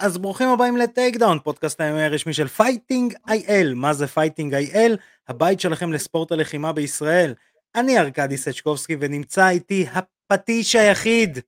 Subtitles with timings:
[0.00, 3.74] אז ברוכים הבאים ל Takedown, פודקאסט ה-MMA הרשמי של Fighting IL.
[3.74, 4.96] מה זה Fighting IL?
[5.28, 7.34] הבית שלכם לספורט הלחימה בישראל.
[7.74, 11.38] אני ארקדי סצ'קובסקי ונמצא איתי הפטיש היחיד.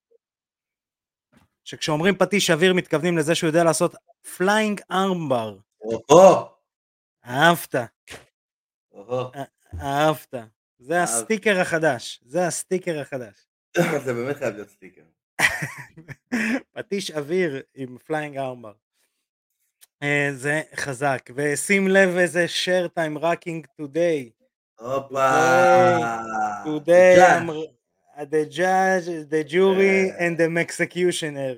[1.64, 3.94] שכשאומרים פטיש אוויר מתכוונים לזה שהוא יודע לעשות
[4.36, 5.56] flying armbar.
[7.26, 7.74] אהבת.
[9.80, 10.34] אהבת.
[10.78, 12.20] זה הסטיקר החדש.
[12.24, 13.46] זה הסטיקר החדש.
[14.04, 15.02] זה באמת חייב להיות סטיקר.
[16.74, 18.72] פטיש אוויר עם flying armbar.
[20.32, 24.42] זה חזק, ושים לב איזה shirt I'm rocking today.
[24.78, 25.98] הופה.
[26.64, 27.50] today I'm
[28.30, 31.56] the judge, the jury and the executioner.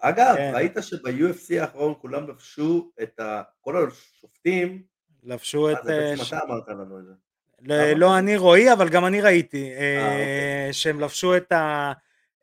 [0.00, 0.52] אגב, כן.
[0.54, 3.42] ראית שב-UFC האחרון כולם לבשו את ה...
[3.60, 4.82] כל השופטים,
[5.22, 5.76] לבשו את...
[5.76, 7.12] אה, זה אה, בעצם אתה אמרת לנו את זה.
[7.60, 7.94] ל- למה?
[7.94, 10.72] לא אני רועי, אבל גם אני ראיתי, אה, אוקיי.
[10.72, 11.92] שהם לבשו את ה...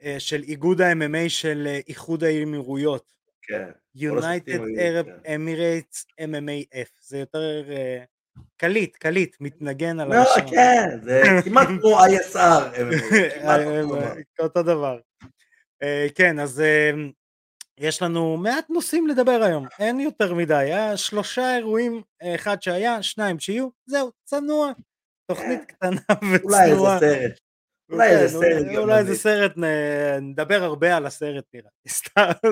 [0.05, 3.13] אה, של איגוד ה-MMA של אה, איחוד האמירויות.
[3.41, 3.69] כן.
[3.97, 5.35] United Arab כן.
[5.35, 6.89] Emirates MMAF.
[7.01, 8.03] זה יותר אה,
[8.57, 10.49] קליט, קליט, מתנגן על לא, השם.
[10.49, 12.81] כן, זה כמעט כמו ISR.
[14.39, 14.99] אותו דבר.
[16.15, 16.63] כן, אז
[17.77, 22.01] יש לנו מעט נושאים לדבר היום, אין יותר מדי, היה שלושה אירועים,
[22.35, 24.71] אחד שהיה, שניים שיהיו, זהו, צנוע.
[25.27, 26.01] תוכנית קטנה
[26.43, 26.99] אולי איזה וצנועה.
[26.99, 27.39] סרט.
[27.91, 29.15] אולי איזה כן, סרט אולי איזה.
[29.15, 29.51] סרט,
[30.21, 32.51] נדבר הרבה על הסרט נראה לי, סתם.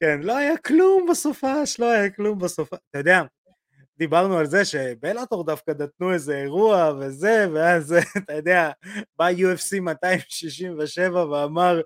[0.00, 2.78] כן, לא היה כלום בסופש, לא היה כלום בסופש.
[2.90, 3.22] אתה יודע,
[3.98, 8.70] דיברנו על זה שבלאטור דווקא נתנו איזה אירוע וזה, ואז אתה יודע,
[9.18, 11.80] בא UFC 267 ואמר,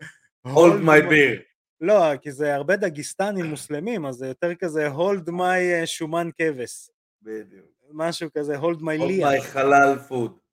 [0.46, 1.42] hold my beer.
[1.80, 6.90] לא, כי זה הרבה דגיסטנים מוסלמים, אז זה יותר כזה hold my אה, שומן כבש,
[7.22, 7.66] בדיוק.
[7.92, 9.28] משהו כזה hold my hold ליח.
[9.28, 10.47] my חלל food.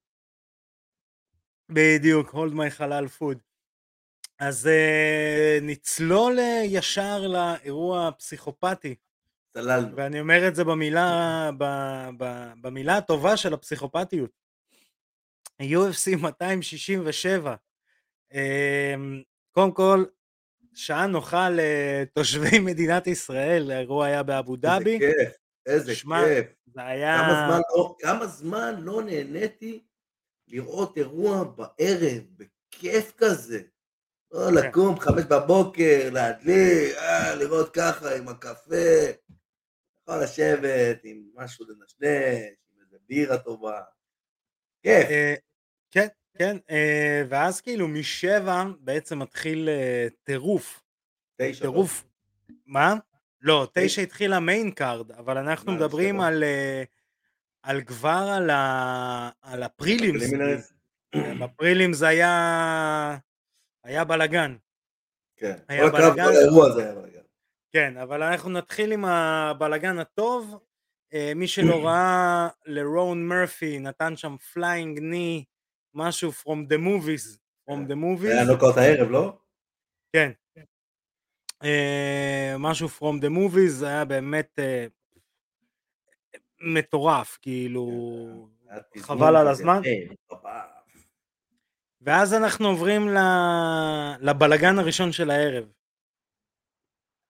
[1.69, 3.37] בדיוק, hold my חלל פוד.
[4.39, 8.95] אז uh, נצלול אה, ישר לאירוע הפסיכופתי,
[9.53, 9.95] צללנו.
[9.95, 11.63] ואני אומר את זה במילה, ב,
[12.17, 14.31] ב, במילה הטובה של הפסיכופתיות.
[15.61, 17.55] UFC 267.
[18.33, 19.21] אמ,
[19.51, 20.05] קודם כל,
[20.73, 25.33] שעה נוחה לתושבי מדינת ישראל, האירוע היה באבו איזה דאבי, כיף.
[25.65, 26.45] איזה שמע, כיף.
[26.65, 27.17] זה היה...
[27.17, 29.83] כמה זמן לא- כמה זמן לא נהניתי
[30.55, 33.61] לראות אירוע בערב, בכיף כזה.
[34.31, 34.67] לא כן.
[34.67, 39.11] לקום חמש בבוקר, להדליק, אה, לראות ככה עם הקפה,
[40.01, 43.81] יכול לשבת עם משהו לנשנש, עם איזה בירה טובה.
[44.83, 45.09] כיף.
[45.09, 45.35] אה,
[45.91, 46.07] כן,
[46.37, 50.81] כן, אה, ואז כאילו משבע בעצם מתחיל אה, טירוף,
[51.41, 51.61] תשע.
[51.61, 52.03] טירוף,
[52.65, 52.95] מה?
[53.41, 54.01] לא, תשע.
[54.01, 56.21] התחיל ה main card, אבל אנחנו מדברים?
[56.21, 56.83] על, אה,
[57.65, 60.23] על כבר על, ה, על ה prelims?
[61.41, 63.17] ב prelims היה,
[63.83, 64.55] היה בלאגן,
[65.37, 65.55] כן.
[65.67, 66.13] היה כל הקרב.
[66.15, 67.21] כל האירוע הזה היה בלאגן.
[67.71, 70.59] כן, אבל אנחנו נתחיל עם הבלאגן הטוב,
[71.13, 75.43] אה, מי שלא ראה, לרון מרפי נתן שם flying knee,
[75.93, 77.37] משהו from the movies,
[77.69, 79.37] from the זה היה movies, נוקאוט הערב, לא?
[80.13, 80.31] כן.
[81.63, 84.85] אה, משהו from the movies, זה היה באמת אה,
[86.61, 87.87] מטורף, כאילו,
[88.93, 89.81] תזמון חבל על הזמן.
[92.01, 93.09] ואז אנחנו עוברים
[94.19, 95.65] לבלגן הראשון של הערב.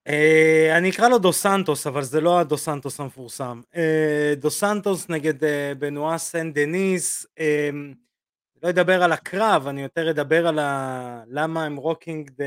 [0.08, 3.62] אה, אני אקרא לו דו סנטוס, אבל זה לא הדו סנטוס המפורסם.
[3.76, 7.26] אה, דו סנטוס נגד אה, בנואה סן דניס,
[8.64, 11.24] לא אדבר על הקרב, אני יותר אדבר על ה...
[11.28, 12.46] למה הם רוקינג דה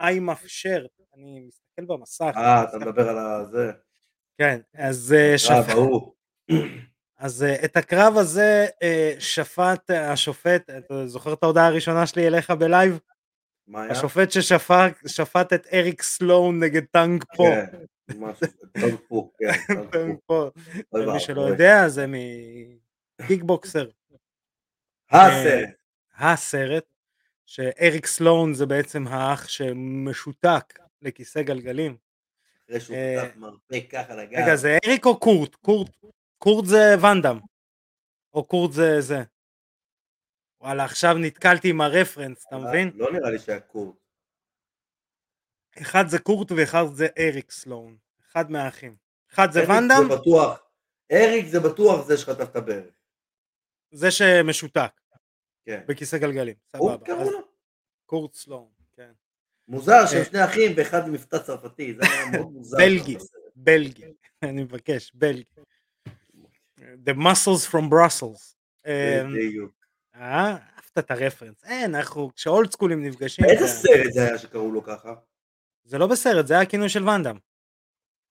[0.00, 0.90] איימאף שרט.
[1.16, 2.32] אני מסתכל במסך.
[2.36, 3.72] אה, אתה מדבר על הזה.
[4.38, 5.70] כן, אז אה, הקרב שפ...
[5.70, 6.12] ההוא.
[7.18, 12.50] אז אה, את הקרב הזה אה, שפט השופט, אתה זוכר את ההודעה הראשונה שלי אליך
[12.50, 12.98] בלייב?
[13.66, 13.92] מה היה?
[13.92, 17.44] השופט ששפט שפט את אריק סלון נגד טאנג פו.
[17.44, 17.66] כן,
[18.80, 20.50] טוב פה, כן, טאנג פה.
[20.92, 21.20] למי.
[21.20, 22.06] שלא יודע זה
[23.20, 23.86] מקיקבוקסר.
[25.10, 25.68] הסרט.
[26.18, 26.84] הסרט,
[27.46, 31.96] שאריק סלון זה בעצם האח שמשותק לכיסא גלגלים.
[32.68, 34.38] אחרי שהוא אה, פתח מרפק ככה לגב.
[34.38, 35.54] רגע, זה אריק או קורט?
[35.54, 35.90] קורט,
[36.38, 37.38] קורט זה ואנדאם.
[38.34, 39.18] או קורט זה זה.
[40.60, 42.90] וואלה, עכשיו נתקלתי עם הרפרנס, אתה מבין?
[42.94, 43.96] לא נראה לי שהיה קורט.
[45.82, 47.96] אחד זה קורט ואחד זה אריק סלון.
[48.30, 48.96] אחד מהאחים.
[49.30, 50.70] אחד זה ואנדאם, זה בטוח.
[51.12, 52.94] אריק זה בטוח זה שחטף את הברך.
[53.90, 55.00] זה שמשותק
[55.64, 55.84] כן.
[55.88, 56.54] בכיסא גלגלים.
[56.76, 57.12] סבבה.
[58.06, 58.73] קורט סלון.
[59.68, 60.24] מוזר שהם אה.
[60.24, 61.94] שני אחים ואחד מבטא צרפתי.
[61.94, 62.76] זה היה מאוד מוזר.
[62.76, 63.16] בלגי.
[63.56, 64.04] בלגי.
[64.42, 65.42] אני מבקש, בלגי.
[66.80, 68.54] The muscles from Brussels.
[68.86, 69.72] אמ, בדיוק.
[70.14, 70.20] אה,
[70.50, 71.64] אהבת את הרפרנס.
[71.64, 73.44] אין, אנחנו, כשאולד סקולים נפגשים.
[73.46, 75.14] באיזה זה- סרט זה היה שקראו לו ככה?
[75.84, 77.36] זה לא בסרט, זה היה הכינוי של ואנדאם.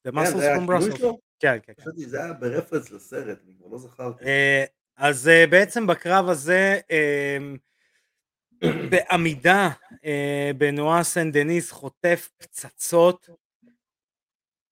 [0.08, 1.00] The כן, Muscles זה from Brussels.
[1.40, 1.82] כן, כן, כן.
[1.82, 4.26] חשבתי שזה היה ברפרנס לסרט, אני כבר לא זכרתי.
[4.26, 4.64] אה,
[4.98, 7.38] אז אה, בעצם בקרב הזה, אה,
[8.90, 9.70] בעמידה,
[10.06, 13.30] אה, בנועה סן דניס חוטף פצצות,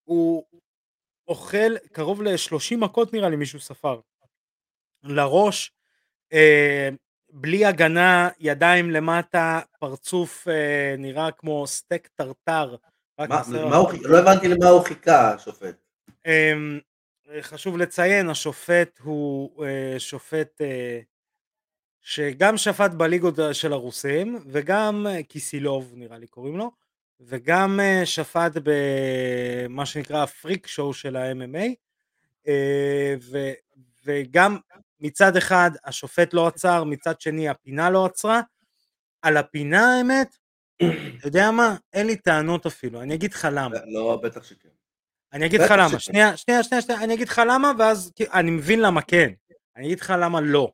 [0.04, 0.44] הוא
[1.28, 4.00] אוכל קרוב ל-30 מכות נראה לי מישהו ספר,
[5.04, 5.72] לראש,
[6.34, 6.90] אה,
[7.34, 12.76] בלי הגנה, ידיים למטה, פרצוף אה, נראה כמו סטייק טרטר.
[13.20, 13.42] מה-.
[13.70, 13.92] מה הוא?
[14.02, 15.76] לא הבנתי למה הוא חיכה, השופט.
[16.26, 16.80] אמ,
[17.42, 21.00] חשוב לציין, השופט הוא אה, שופט אה,
[22.02, 26.72] שגם שפט בליגות של הרוסים, וגם אה, קיסילוב נראה לי קוראים לו,
[27.20, 31.70] וגם אה, שפט במה שנקרא הפריק שואו של ה-MMA,
[32.48, 33.54] אה, ו-
[34.06, 34.58] וגם
[35.00, 38.42] מצד אחד השופט לא עצר, מצד שני הפינה לא עצרה.
[39.22, 40.38] על הפינה האמת,
[40.78, 41.76] אתה יודע מה?
[41.94, 43.76] אין לי טענות אפילו, אני אגיד לך למה.
[43.86, 44.70] לא, בטח שכן.
[45.34, 46.00] אני אגיד לך למה.
[46.00, 49.32] שנייה, שנייה, שנייה, אני אגיד לך למה, ואז אני מבין למה כן.
[49.76, 50.72] אני אגיד לך למה לא.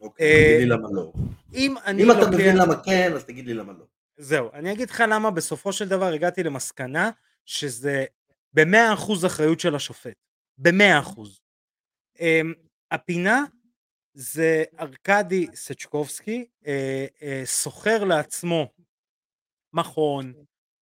[0.00, 1.12] אוקיי, אה, תגיד לי למה לא.
[1.54, 2.30] אם אני אם אתה.
[2.30, 3.84] מבין למה כן, אז תגיד לי למה לא.
[4.16, 7.10] זהו, אני אגיד לך למה בסופו של דבר הגעתי למסקנה
[7.44, 8.04] שזה
[8.52, 10.16] במאה אחוז אחריות של השופט.
[10.58, 11.40] במאה אחוז.
[12.20, 12.52] אמ,
[12.90, 13.44] הפינה
[14.14, 18.68] זה ארכדי סצ'קובסקי, אה, אה, שוכר לעצמו
[19.72, 20.32] מכון,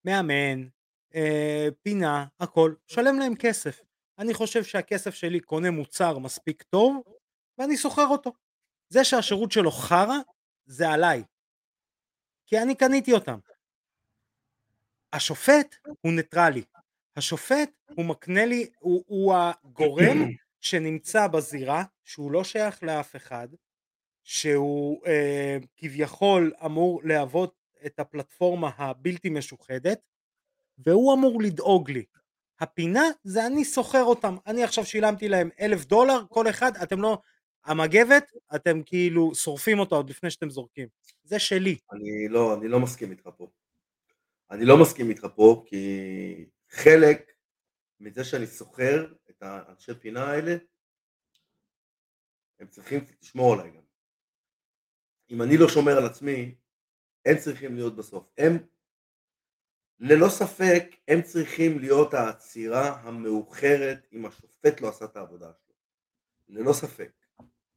[0.05, 0.67] מאמן,
[1.15, 3.81] אה, פינה, הכל, שלם להם כסף.
[4.19, 7.03] אני חושב שהכסף שלי קונה מוצר מספיק טוב,
[7.59, 8.33] ואני שוכר אותו.
[8.89, 10.17] זה שהשירות שלו חרא,
[10.67, 11.23] זה עליי.
[12.47, 13.39] כי אני קניתי אותם.
[15.13, 16.65] השופט הוא ניטרלי.
[17.17, 20.19] השופט הוא מקנה לי, הוא, הוא הגורם
[20.61, 23.49] שנמצא בזירה, שהוא לא שייך לאף אחד,
[24.25, 27.55] שהוא אה, כביכול אמור להוות
[27.87, 30.01] את הפלטפורמה הבלתי משוחדת,
[30.79, 32.05] והוא אמור לדאוג לי.
[32.61, 37.19] הפינה זה אני שוכר אותם, אני עכשיו שילמתי להם אלף דולר כל אחד, אתם לא,
[37.65, 40.89] המגבת, אתם כאילו שורפים אותה עוד לפני שאתם זורקים,
[41.25, 41.79] זה שלי.
[41.93, 43.51] אני לא, אני לא מסכים איתך פה.
[44.51, 47.33] אני לא מסכים איתך פה, כי חלק
[48.01, 50.57] מזה שאני שוכר את האנשי פינה האלה,
[52.61, 53.83] הם צריכים לשמור עליי גם.
[55.31, 56.55] אם אני לא שומר על עצמי,
[57.27, 58.31] הם צריכים להיות בסוף.
[58.39, 58.59] הם,
[59.99, 65.75] ללא ספק, הם צריכים להיות העצירה המאוחרת אם השופט לא עשה את העבודה שלו.
[66.49, 67.24] ללא ספק.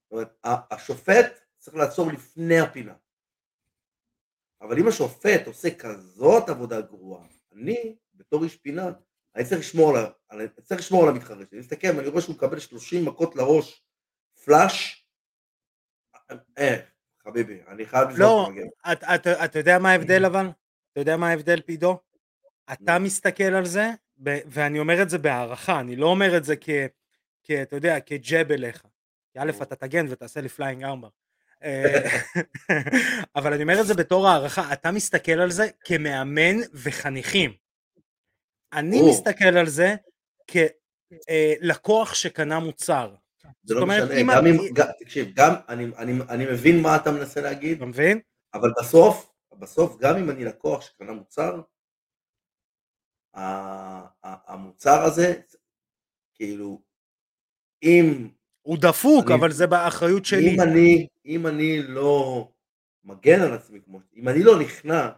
[0.10, 0.38] זאת אומרת,
[0.72, 2.94] השופט צריך לעצור לפני הפינה.
[4.62, 7.26] אבל אם השופט עושה כזאת עבודה גרועה,
[7.56, 8.92] אני, בתור איש פינה,
[9.36, 11.46] אני צריך לשמור על, אני צריך לשמור על המתחרה שלי.
[11.52, 13.84] אני מסתכל, אני רואה שהוא מקבל 30 מכות לראש,
[14.46, 15.06] פלאש,
[16.58, 16.76] אה,
[17.24, 18.50] חביבי, אני חייב לבדוק לא.
[18.92, 20.48] אתה את, את יודע מה ההבדל אבל?
[20.92, 22.00] אתה יודע מה ההבדל פידו?
[22.74, 23.00] אתה.
[23.00, 23.90] מסתכל על זה,
[24.26, 26.70] ואני אומר את זה בהערכה, אני לא אומר את זה כ...
[27.44, 28.86] כ- אתה יודע, כ jab אליך.
[29.38, 29.64] כי א'.
[29.64, 31.10] אתה תגן ותעשה לי flying armbar.
[31.64, 32.04] אה,
[33.36, 37.54] אבל אני אומר את זה בתור הערכה, אתה מסתכל על זה כמאמן וחניכים.
[38.74, 39.02] אני.
[39.10, 39.96] מסתכל על זה
[41.62, 43.16] כלקוח שקנה מוצר.
[43.64, 44.58] זה לא משנה, גם אם,
[45.00, 45.54] תקשיב, גם,
[46.30, 48.20] אני, מבין מה אתה מנסה להגיד, אתה מבין?
[48.54, 51.62] אבל בסוף, בסוף, גם אם אני לקוח שקנה מוצר,
[54.24, 55.34] המוצר הזה,
[56.34, 56.82] כאילו,
[57.84, 58.30] אם,
[58.68, 60.56] הוא דפוק, אני- אבל זה באחריות שלי.
[60.56, 62.52] אם אני, אם אני לא
[63.04, 65.10] מגן על עצמי כמו, אם אני לא נכנע,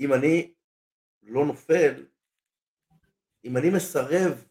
[0.00, 0.52] אם אני
[1.22, 2.06] לא נופל,
[3.44, 4.44] אם אני מסרב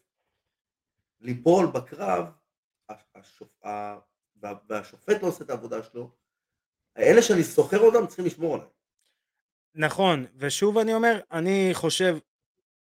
[1.20, 2.24] ליפול בקרב,
[3.14, 3.48] השופ...
[4.68, 6.10] והשופט לא עושה את העבודה שלו,
[6.96, 8.68] האלה שאני שוכר אותם צריכים לשמור עליי.
[9.74, 12.16] נכון, ושוב אני אומר, אני חושב,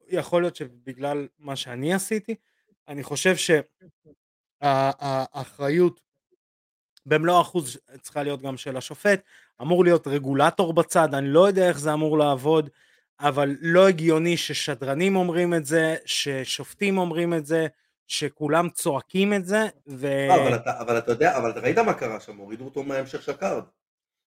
[0.08, 2.36] יכול להיות שבגלל מה שאני עשיתי,
[2.88, 3.36] אני חושב
[4.64, 6.02] שהאחריות
[7.06, 9.22] במלוא אחוז צריכה להיות גם של השופט,
[9.62, 12.70] אמור להיות רגולטור בצד, אני לא יודע איך זה אמור לעבוד,
[13.20, 17.68] אבל לא הגיוני ששדרנים אומרים את זה, ששופטים אומרים את זה,
[18.08, 20.08] שכולם צועקים את זה, ו...
[20.08, 23.22] אה, אבל אתה, אבל אתה יודע, אבל אתה ראית מה קרה שם, הורידו אותו מההמשך
[23.22, 23.64] של ה card.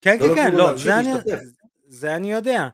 [0.00, 1.10] כן, לא כן, כן, לו לא, זה אני.
[1.88, 2.68] זה אני יודע.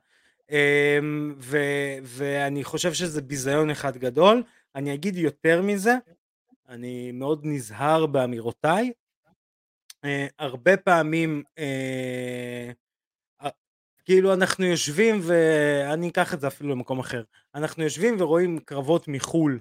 [0.51, 1.59] אמ, ו,
[2.03, 4.43] ואני חושב שזה ביזיון אחד גדול.
[4.75, 5.95] אני אגיד יותר מזה,
[6.69, 8.93] אני מאוד נזהר באמירותיי.
[10.05, 12.71] אה, הרבה פעמים, אה,
[13.43, 13.51] אה,
[14.05, 17.23] כאילו אנחנו יושבים, ואני אקח את זה אפילו למקום אחר,
[17.55, 19.61] אנחנו יושבים ורואים קרבות מחו"ל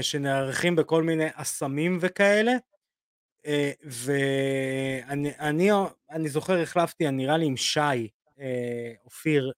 [0.00, 2.52] שנערכים בכל מיני אסמים וכאלה,
[3.84, 5.70] ואני אני,
[6.10, 8.08] אני זוכר החלפתי, נראה לי עם שי,
[9.04, 9.52] אופיר,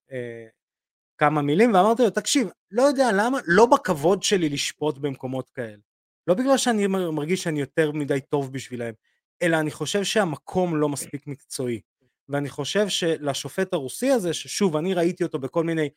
[1.17, 5.88] כמה מילים, ואמרתי לו, תקשיב, לא יודע למה, לא בכבוד שלי לשפוט במקומות כאלה.
[6.29, 8.93] לא בגלל שאני מרגיש שאני יותר מדי טוב בשבילם,
[9.41, 11.81] אלא אני חושב שהמקום לא מספיק מקצועי.
[12.29, 15.89] ואני חושב שלשופט הרוסי הזה, ששוב, אני ראיתי אותו בכל מיני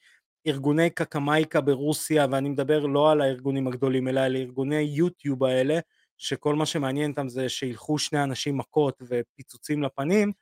[0.47, 5.79] ארגוני קקמייקה ברוסיה, ואני מדבר לא על הארגונים הגדולים, אלא על ארגוני יוטיוב האלה,
[6.19, 10.33] שכל מה שמעניין אותם זה שילכו שני אנשים מכות ופיצוצים לפנים,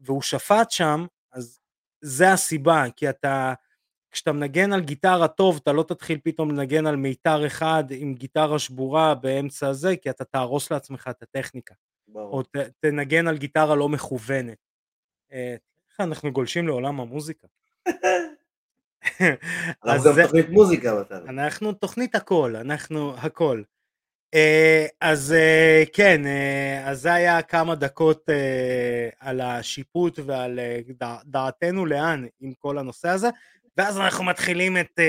[0.00, 1.60] והוא שפט שם, אז
[2.00, 3.54] זה הסיבה, כי אתה,
[4.12, 8.58] כשאתה מנגן על גיטרה טוב, אתה לא תתחיל פתאום לנגן על מיתר אחד עם גיטרה
[8.58, 11.74] שבורה באמצע הזה, כי אתה תהרוס לעצמך את הטכניקה.
[12.08, 12.32] ברור.
[12.32, 14.58] או ת, תנגן על גיטרה לא מכוונת.
[15.32, 15.56] אה,
[15.90, 17.46] איך אנחנו גולשים לעולם המוזיקה?
[19.84, 21.02] אנחנו גם תוכנית מוזיקה.
[21.28, 23.62] אנחנו תוכנית הכל, אנחנו הכל.
[24.34, 26.22] אה, אז אה, כן,
[26.84, 28.28] אז זה היה כמה דקות
[29.18, 30.60] על השיפוט ועל
[31.24, 33.28] דעתנו לאן עם כל הנושא הזה,
[33.76, 35.00] ואז אנחנו מתחילים את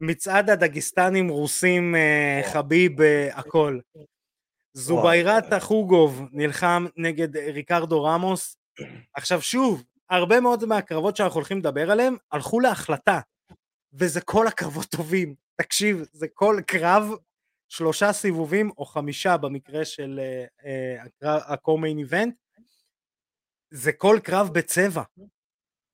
[0.00, 1.94] מצעד הדגיסטנים, רוסים,
[2.52, 2.92] חביב,
[3.32, 3.78] הכל.
[4.72, 8.56] זוביירת החוגוב נלחם נגד ריקרדו רמוס.
[9.14, 13.20] עכשיו שוב, הרבה מאוד מהקרבות שאנחנו הולכים לדבר עליהם הלכו להחלטה,
[13.92, 15.34] וזה כל הקרבות טובים.
[15.56, 17.08] תקשיב, זה כל קרב
[17.68, 20.20] שלושה סיבובים או חמישה במקרה של
[21.22, 22.30] ה-co-main event,
[23.70, 25.02] זה כל קרב בצבע.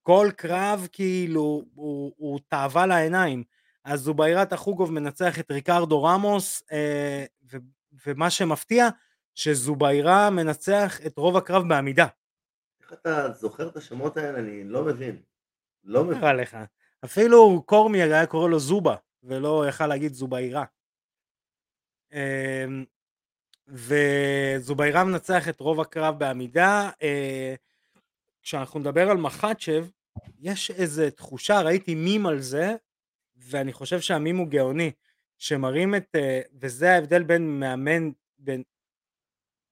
[0.06, 3.44] כל קרב כאילו הוא, הוא תאווה לעיניים.
[3.84, 7.56] אז זוביירת החוגוב מנצח את ריקרדו רמוס, אה, ו,
[8.06, 8.88] ומה שמפתיע,
[9.34, 12.06] שזוביירה מנצח את רוב הקרב בעמידה.
[12.82, 14.38] איך אתה זוכר את השמות האלה?
[14.38, 15.22] אני לא מבין.
[15.84, 16.18] לא מבין.
[16.18, 16.56] נראה לך.
[17.04, 20.64] אפילו קורמי היה קורא לו זובה, ולא יכל להגיד זוביירה.
[22.12, 22.84] אמ,
[23.68, 26.90] וזוביירה מנצח את רוב הקרב בעמידה.
[28.46, 29.86] כשאנחנו נדבר על מחצ'ב,
[30.40, 32.76] יש איזו תחושה, ראיתי מים על זה,
[33.36, 34.92] ואני חושב שהמים הוא גאוני,
[35.38, 38.62] שמראים את, אה, וזה ההבדל בין מאמן, בין,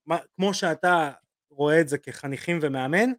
[0.06, 1.12] מה, כמו שאתה
[1.50, 3.10] רואה את זה כחניכים ומאמן,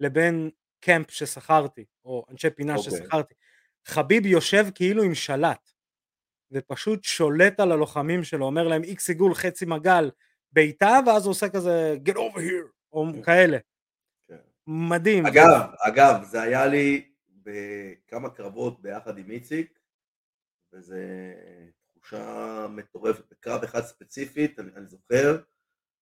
[0.00, 0.50] לבין
[0.80, 2.78] קמפ ששכרתי, או אנשי פינה okay.
[2.78, 2.92] אוקיי.
[2.92, 3.34] ששכרתי.
[3.86, 5.70] חביב יושב כאילו עם שלט.
[6.52, 10.10] ופשוט שולט על הלוחמים שלו, אומר להם איקס עיגול חצי מגל
[10.52, 13.22] בעיטה, ואז הוא עושה כזה get over here, או כן.
[13.22, 13.58] כאלה.
[14.66, 15.26] מדהים.
[15.26, 19.78] אגב, אגב, זה היה לי בכמה קרבות ביחד עם איציק,
[20.72, 20.94] וזו
[21.94, 23.24] תחושה מטורפת.
[23.30, 25.38] בקרב אחד ספציפית, אני, אני זוכר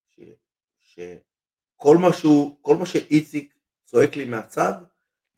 [0.08, 0.20] ש,
[0.78, 1.96] שכל
[2.62, 4.72] כל מה שאיציק צועק לי מהצד,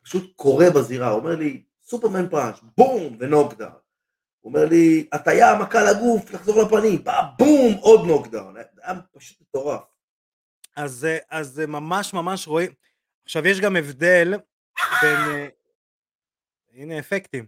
[0.03, 3.71] פשוט קורה בזירה, הוא אומר לי, סופרמן פראנץ', בום, ונוקדאון.
[4.39, 9.41] הוא אומר לי, הטיה, מכה לגוף, לחזור לפנים, בא, בום, עוד נוקדאון, זה היה פשוט
[9.41, 9.81] מטורף.
[10.75, 12.71] אז, אז ממש ממש רואים,
[13.25, 14.33] עכשיו יש גם הבדל
[15.01, 15.47] בין, אה,
[16.73, 17.45] הנה אפקטים,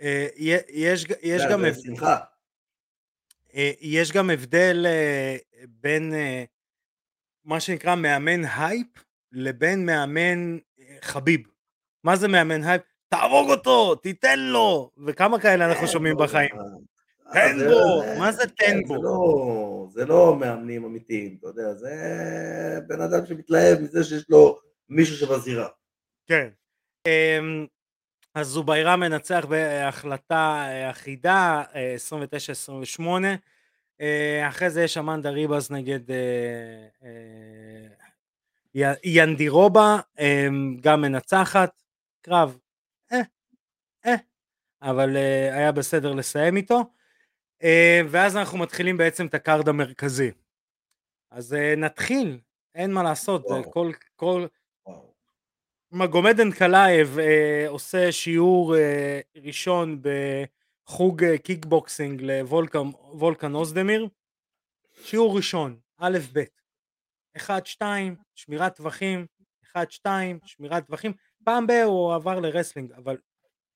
[0.00, 0.26] אה,
[0.68, 2.04] יש, יש גם הבדל,
[3.54, 4.86] אה, יש גם הבדל
[5.68, 6.12] בין
[7.44, 8.86] מה שנקרא מאמן הייפ
[9.32, 10.58] לבין מאמן
[11.02, 11.40] חביב.
[12.04, 12.82] מה זה מאמן הייפ?
[13.08, 16.54] תהרוג אותו, תיתן לו, וכמה כאלה אנחנו שומעים בחיים.
[17.32, 19.02] תן בו, מה זה תן בו?
[19.02, 21.90] לא- זה לא מאמנים אמיתיים, אתה יודע, זה
[22.86, 24.58] בן אדם שמתלהב מזה שיש לו
[24.96, 25.68] מישהו שבזירה.
[26.26, 26.48] כן.
[27.06, 27.66] אמ,
[28.34, 31.62] אז זוביירה מנצח בהחלטה אחידה,
[32.98, 33.02] 29-28.
[34.00, 41.82] אה, אחרי זה יש אמנדה ריבאז נגד אה, אה, ינדירובה, אמ, גם מנצחת.
[42.22, 42.58] קרב
[43.12, 43.20] אה,
[44.06, 44.14] אה,
[44.82, 46.82] אבל אה, היה בסדר לסיים איתו.
[47.62, 50.30] אה, ואז אנחנו מתחילים בעצם את ה card המרכזי.
[51.30, 52.38] אז אה, נתחיל,
[52.74, 54.46] אין מה לעשות, כל, כל...
[55.92, 64.08] מגומד אנקלייב אה, עושה שיעור אה, ראשון בחוג אה, קיקבוקסינג לוולקן אוזדמיר,
[65.04, 66.42] שיעור ראשון, א' ב',
[67.38, 67.82] 1-2,
[68.34, 69.26] שמירת טווחים,
[69.76, 70.06] 1-2,
[70.44, 71.12] שמירת טווחים,
[71.44, 73.16] פעם ב- הוא עבר ל wrestling, אבל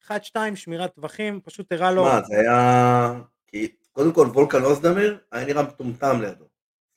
[0.08, 0.10] 1-2
[0.54, 2.04] שמירת טווחים, פשוט הראה לו...
[2.04, 3.12] מה, זה היה...
[3.46, 6.44] כי קודם כל וולקן אוזדמיר היה נראה מטומטם לידו.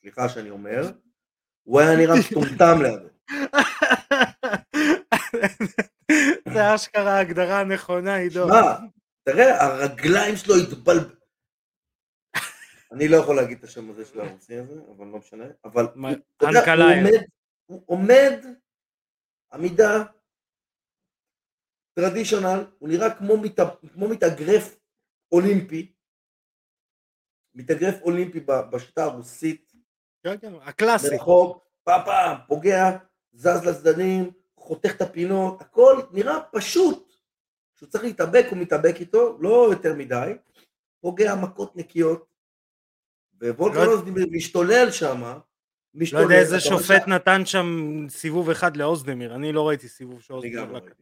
[0.00, 0.90] סליחה שאני אומר,
[1.62, 3.08] הוא היה נראה מטומטם לידו.
[6.54, 8.46] זה אשכרה ההגדרה הנכונה, עידו.
[8.48, 8.76] שמע,
[9.22, 11.14] תראה, הרגליים שלו התבלב...
[12.92, 15.44] אני לא יכול להגיד את השם הזה של הרוסי הזה, אבל לא משנה.
[15.64, 15.86] אבל
[17.66, 18.46] הוא עומד,
[19.52, 20.04] עמידה
[21.94, 23.60] טרדישיונל, הוא נראה כמו, מת,
[23.92, 24.76] כמו מתאגרף
[25.32, 25.92] אולימפי,
[27.54, 29.72] מתאגרף אולימפי בשיטה הרוסית.
[30.22, 31.16] כן, כן, הקלאסי.
[31.16, 32.96] מרחוק, פעם פעם, פוגע,
[33.32, 34.30] זז לצדדים,
[34.70, 37.12] חותך את הפינות, הכל נראה פשוט.
[37.76, 40.32] כשהוא צריך להתאבק הוא מתאבק איתו, לא יותר מדי,
[41.00, 42.26] פוגע מכות נקיות,
[43.42, 44.24] ווולקנוס לא...
[44.30, 45.22] משתולל שם,
[45.94, 46.22] משתולל.
[46.22, 47.08] לא יודע איזה שופט ש...
[47.08, 47.66] נתן שם
[48.08, 50.94] סיבוב אחד לאוזדמיר, אני לא ראיתי סיבוב שאוזדמיר לקח.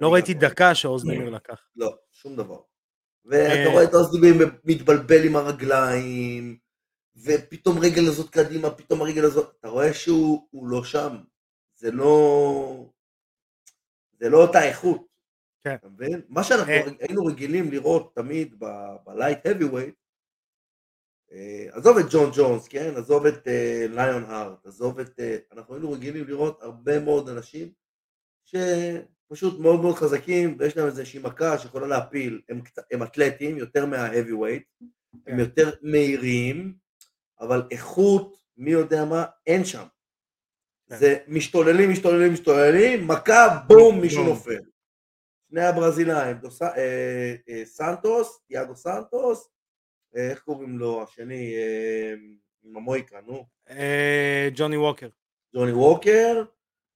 [0.00, 1.68] לא, לא ראיתי דקה שאוזדמיר לקח.
[1.76, 2.60] לא, שום דבר.
[3.24, 6.58] ואתה אה, רואה את אוזדמיר מתבלבל עם הרגליים,
[7.24, 11.16] ופתאום רגל הזאת קדימה, פתאום הרגל הזאת, אתה רואה שהוא לא שם.
[11.76, 12.90] זה לא...
[14.20, 15.06] זה לא אותה איכות.
[15.64, 15.74] כן.
[15.74, 16.20] אתה מבין?
[16.28, 16.82] מה שאנחנו אה.
[17.00, 18.54] היינו רגילים לראות תמיד
[19.04, 19.94] בלייט האבי ווייט,
[21.70, 22.92] עזוב את ג'ון ג'ונס, כן?
[22.96, 23.48] עזוב את
[23.88, 25.20] ליון uh, הארט, עזוב את...
[25.52, 27.72] אנחנו היינו רגילים לראות הרבה מאוד אנשים
[28.44, 32.60] שפשוט מאוד מאוד חזקים ויש להם איזושהי מכה שיכולה להפיל, הם,
[32.90, 34.86] הם אתלטים יותר מה-heavy weight,
[35.24, 35.32] כן.
[35.32, 36.74] הם יותר מהירים,
[37.40, 39.86] אבל איכות, מי יודע מה, אין שם.
[40.98, 44.60] זה משתוללים, משתוללים, משתוללים, מכה, בום, מישהו נופל.
[45.50, 49.48] שני הברזילאים, דוס, אה, אה, סנטוס, יאגו סנטוס,
[50.16, 52.14] אה, איך קוראים לו השני, אה,
[52.62, 53.46] עם המויקה, נו?
[53.70, 55.08] אה, ג'וני ווקר.
[55.56, 56.44] ג'וני ווקר,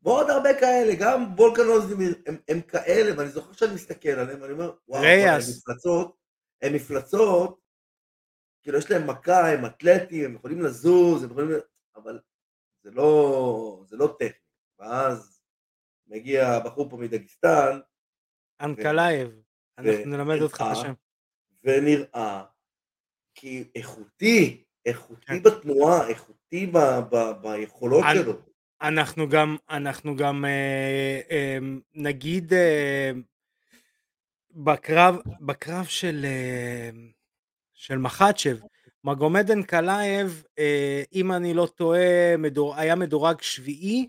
[0.03, 1.93] ועוד הרבה כאלה, גם וולקנוז
[2.27, 6.17] הם, הם כאלה, ואני זוכר שאני מסתכל עליהם, ואני אומר, וואו, הם מפלצות,
[6.63, 7.61] הם מפלצות,
[8.63, 11.51] כאילו יש להם מכה, הם אתלטים, הם יכולים לזוז, הם יכולים...
[11.97, 12.19] אבל
[12.85, 14.39] זה לא, זה לא טכני.
[14.79, 15.43] ואז
[16.07, 17.79] מגיע בחור פה מדגיסטן,
[18.61, 19.31] אנקלייב,
[19.79, 20.93] אנחנו נלמד אותך את השם.
[21.65, 22.45] ונראה
[23.35, 25.43] כי איכותי, איכותי כן.
[25.43, 26.79] בתנועה, איכותי ב,
[27.11, 28.33] ב, ביכולות אני, שלו.
[28.83, 31.59] אנחנו גם, אנחנו גם אה, אה,
[31.95, 33.11] נגיד אה,
[34.51, 36.91] בקרב, בקרב של, אה,
[37.75, 38.57] של מחצ'ב,
[39.05, 44.09] מגומד אנקלייב, אה, אם אני לא טועה, מדור, היה מדורג שביעי,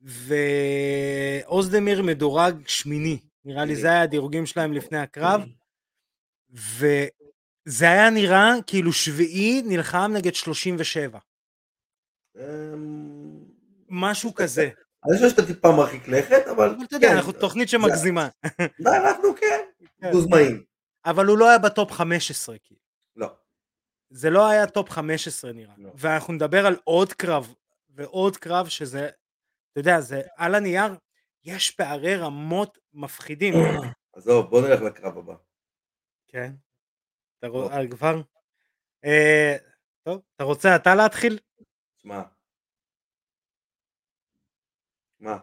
[0.00, 3.18] ואוזדמיר מדורג שמיני.
[3.44, 5.40] נראה לי זה היה הדירוגים שלהם לפני הקרב.
[6.50, 11.18] וזה היה נראה כאילו שביעי נלחם נגד 37.
[12.36, 12.42] אמ,
[13.88, 14.68] משהו כזה.
[15.06, 16.76] אני חושב שאתה טיפה מרחיק לכת, אבל...
[16.84, 17.16] אתה יודע, כן.
[17.16, 18.28] אנחנו תוכנית שמגזימה.
[18.86, 19.60] אנחנו כן,
[20.00, 20.12] כן.
[20.12, 20.62] גוזמאים.
[21.04, 22.87] אבל הוא לא היה בטופ 15, כאילו.
[24.10, 25.74] זה לא היה טופ 15 נראה.
[25.78, 25.90] לא.
[25.94, 27.54] ואנחנו נדבר על עוד קרב,
[27.90, 29.08] ועוד קרב שזה,
[29.72, 30.92] אתה יודע, זה על הנייר,
[31.44, 33.54] יש פערי רמות מפחידים.
[34.12, 35.34] עזוב, בוא נלך לקרב הבא.
[36.26, 36.52] כן.
[37.38, 38.22] אתה רוצה, אה, כבר?
[39.04, 39.56] אה,
[40.02, 41.38] טוב, אתה רוצה אתה להתחיל?
[41.96, 42.22] שמע.
[45.20, 45.38] מה?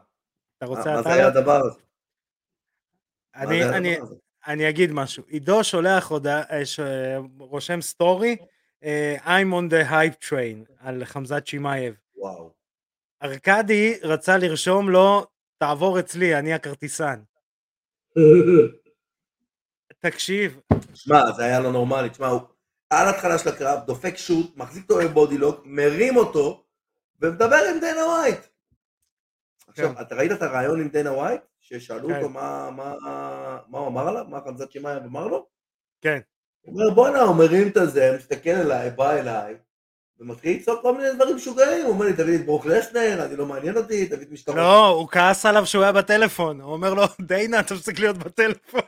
[0.58, 1.80] אתה רוצה מה זה היה הדבר הזה?
[3.36, 3.98] אני, אני,
[4.48, 5.24] אני אגיד משהו.
[5.28, 8.38] עידו שולח הודעה, אה, רושם סטורי,
[9.26, 11.96] I'm on the hype train על חמזת שמאייב.
[12.16, 12.52] וואו.
[13.24, 15.26] ארכדי רצה לרשום לו,
[15.58, 17.20] תעבור אצלי, אני הכרטיסן.
[20.00, 20.60] תקשיב.
[20.94, 22.42] שמע, זה היה לא נורמלי, תשמע, הוא
[22.90, 26.66] על התחלה של הקרב, דופק שוט, מחזיק אותו עם bodylock, מרים אותו,
[27.22, 28.40] ומדבר עם דנה ווייט.
[29.68, 30.02] עכשיו, כן.
[30.02, 31.42] אתה ראית את הריאיון עם דנה ווייט?
[31.60, 32.16] ששאלו כן.
[32.16, 32.96] אותו מה, מה,
[33.68, 34.26] מה הוא אמר עליו?
[34.30, 35.48] מה חמזת שמאייב אמר לו?
[36.02, 36.20] כן.
[36.68, 39.56] אומר, בואנה, הוא מרים את הזה, מסתכל אליי, בא אליי,
[40.20, 43.46] ומתחיל לצעוק כל מיני דברים משוגעים, הוא אומר לי, תביא את ברוק לזנר, אני לא
[43.46, 44.56] מעניין אותי, תביא את משטרה.
[44.56, 48.82] לא, הוא כעס עליו שהוא היה בטלפון, הוא אומר לו, דיינה, תפסיק להיות בטלפון.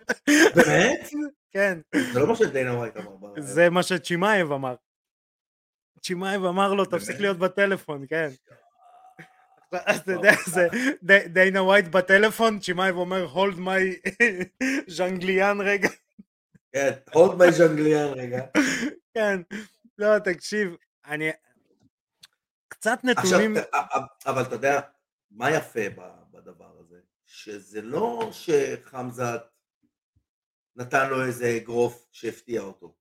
[0.55, 1.09] באמת?
[1.53, 1.79] כן.
[2.13, 3.29] זה לא מה שדיינה ווייט אמר.
[3.37, 4.75] זה מה שצ'ימאייב אמר.
[6.01, 8.29] צ'ימאייב אמר לו, תפסיק להיות בטלפון, כן.
[9.85, 10.67] אז אתה יודע, זה
[11.27, 13.95] דיינה ווייט בטלפון, צ'ימאייב אומר, hold me
[14.95, 15.89] ז'אנגליאן רגע.
[16.77, 18.45] כן, הולד מי ז'אנגליאן רגע.
[19.13, 19.41] כן,
[19.97, 21.29] לא, תקשיב, אני...
[22.67, 23.57] קצת נתונים...
[23.57, 24.79] עכשיו, אבל אתה יודע,
[25.31, 25.79] מה יפה
[26.31, 26.99] בדבר הזה?
[27.25, 29.41] שזה לא שחמזת
[30.75, 32.95] נתן לו איזה אגרוף שהפתיע אותו.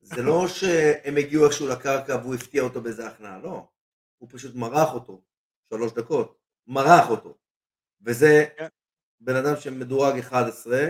[0.00, 3.68] זה לא שהם הגיעו איכשהו לקרקע והוא הפתיע אותו באיזה הכנעה, לא.
[4.18, 5.22] הוא פשוט מרח אותו
[5.70, 7.38] שלוש דקות, מרח אותו.
[8.00, 8.68] וזה כן.
[9.20, 10.88] בן אדם שמדורג 11,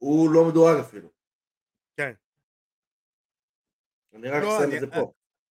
[0.00, 1.08] והוא לא מדורג אפילו.
[1.96, 2.12] כן.
[4.14, 5.12] אני רק לא, את זה פה.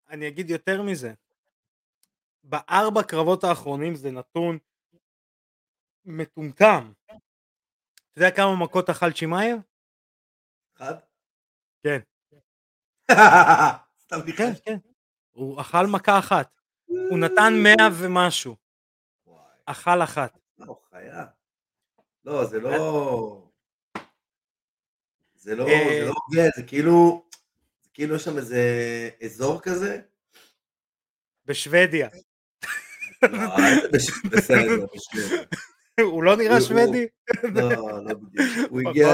[0.10, 1.13] אני אגיד יותר מזה.
[2.43, 4.58] בארבע קרבות האחרונים זה נתון
[6.06, 6.91] מטומטם.
[7.06, 9.60] אתה יודע כמה מכות אכל צ'ימאייב?
[10.77, 10.93] אחד?
[11.84, 11.99] כן.
[14.03, 14.77] סתם כן, כן.
[15.32, 16.60] הוא אכל מכה אחת.
[16.86, 18.56] הוא נתן מאה ומשהו.
[19.65, 20.39] אכל אחת.
[20.58, 21.25] לא, חיה.
[22.25, 23.53] לא, זה לא...
[25.43, 27.25] זה לא, אה, זה לא הוגן, זה כאילו,
[27.93, 28.62] כאילו יש שם איזה
[29.23, 29.99] אזור כזה.
[31.45, 32.10] בשוודיה.
[33.23, 33.29] לא,
[34.32, 35.43] בסדר, בשוודיה.
[36.01, 37.08] הוא לא נראה הוא- שוודי?
[37.43, 37.69] לא,
[38.06, 38.69] לא בדיוק.
[38.69, 38.82] הוא.
[38.89, 39.08] הגיע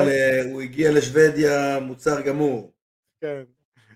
[0.64, 2.74] הגיע לשוודיה מוצר גמור.
[3.22, 3.44] כן.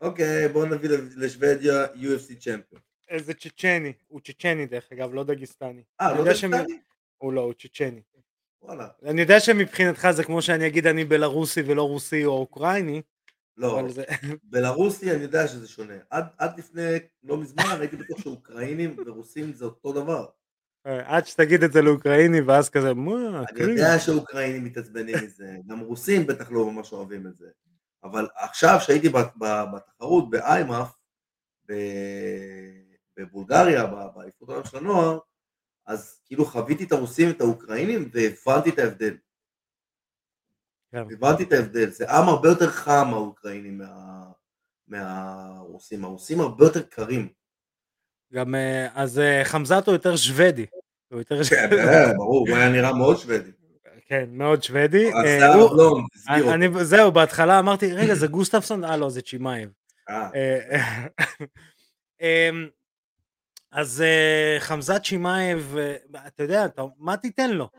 [0.02, 2.82] אוקיי, בואו נביא לשוודיה UFC צ'מפיון.
[3.10, 5.84] איזה צ'צ'ני, הוא צ'צ'ני דרך אגב, לא דגיסטני.
[6.02, 6.80] אה, לא דגסטני?
[7.18, 8.02] הוא לא, הוא צ'צ'ני.
[8.64, 8.88] וואלה.
[9.06, 13.02] אני יודע שמבחינתך זה כמו שאני אגיד אני בלרוסי ולא רוסי או אוקראיני,
[13.58, 14.04] לא, זה...
[14.52, 15.94] בלרוסי אני יודע שזה שונה.
[16.10, 16.82] עד, עד לפני
[17.24, 20.26] לא מזמן הייתי בטוח שאוקראינים ורוסים זה אותו דבר.
[20.86, 23.62] עד שתגיד את זה לאוקראיני ואז כזה, מה, אני.
[23.62, 27.48] יודע שאוקראינים מתעצבנים מזה, גם רוסים בטח לא ממש אוהבים את זה.
[28.04, 30.96] אבל עכשיו שהייתי בתחרות באיימאף,
[33.18, 35.20] בבולגריה, באליפות העולם של הנוער,
[35.86, 39.18] אז כאילו חוויתי את הרוסים ואת האוקראינים והבנתי את ההבדל.
[40.92, 41.04] כן.
[41.12, 44.24] הבנתי את ההבדל, זה עם הרבה יותר חם האוקראינים מה,
[44.88, 47.28] מהרוסים, הרוסים הרבה יותר קרים.
[48.34, 50.66] גם אה, אז אה, חמזת הוא יותר שוודי.
[51.12, 53.52] הוא יותר כן, אה, ברור, הוא היה נראה מאוד שוודי.
[54.06, 55.12] כן, מאוד שוודי.
[55.14, 56.54] אה.
[56.54, 58.84] אני, זהו, בהתחלה אמרתי, רגע, זה גוסטפסון?
[58.84, 59.70] אה, לא, זה צ'ימאייב.
[63.74, 67.70] אה, אה, אז אה, חמזת צ'ימאייב, אה, אתה יודע, אתה- מה תיתן לו?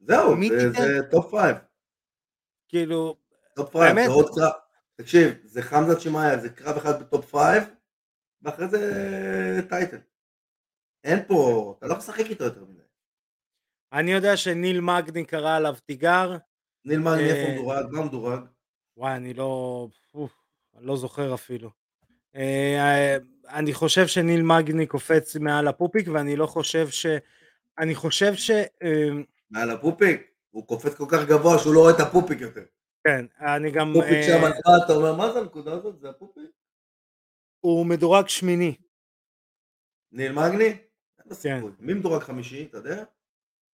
[0.00, 0.72] זהו, זה-?
[0.72, 1.56] זה טופ פייב.
[2.68, 3.16] כאילו,
[3.56, 3.96] טופ פייב?
[4.06, 4.52] זה עוד קרב.
[4.96, 7.62] תקשיב, זה חמזת שמאייב, זה קרב אחד ב top five,
[8.42, 8.80] ואחרי זה
[9.68, 9.98] title.
[11.04, 12.82] אין פה, אתה לא משחק איתו יותר מדי.
[13.92, 16.36] אני יודע שניל מגני קרא עליו תיגר.
[16.84, 17.86] ניל מגני אה, איפה מדורג?
[17.90, 18.40] מה מדורג?
[18.96, 19.88] וואי, אני לא...
[20.76, 21.70] אני לא זוכר אפילו.
[23.48, 27.06] אני חושב שניל מגני קופץ מעל הפופיק, ואני לא חושב ש...
[27.78, 28.50] אני חושב ש...
[28.50, 29.08] אה,
[29.50, 30.30] מעל הפופיק?
[30.50, 32.64] הוא קופץ כל כך גבוה שהוא לא רואה את הפופיק יותר.
[33.06, 33.92] כן, אני גם...
[33.94, 36.00] פופיק אה, שם למטה, אתה אומר, מה זה הנקודה הזאת?
[36.00, 36.50] זה הפופיק?
[37.60, 38.74] הוא מדורג שמיני.
[40.12, 40.76] ניל מגני?
[41.42, 41.60] כן.
[41.78, 42.94] מי מדורג חמישי, אתה יודע?
[42.94, 43.06] אתה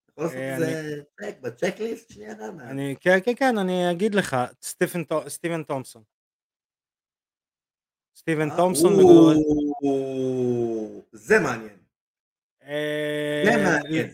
[0.09, 2.13] יכול לעשות אה, איזה צ'ק בצ'קליסט?
[2.13, 2.71] שנייה, למה?
[2.71, 4.37] אני, כן, כן, כן, אני אגיד לך,
[5.29, 6.03] סטיבן תומפסון.
[8.17, 9.37] סטיבן אה, תומפסון או, מדורג...
[11.13, 11.77] זה מעניין.
[12.63, 14.13] אה, זה מעניין.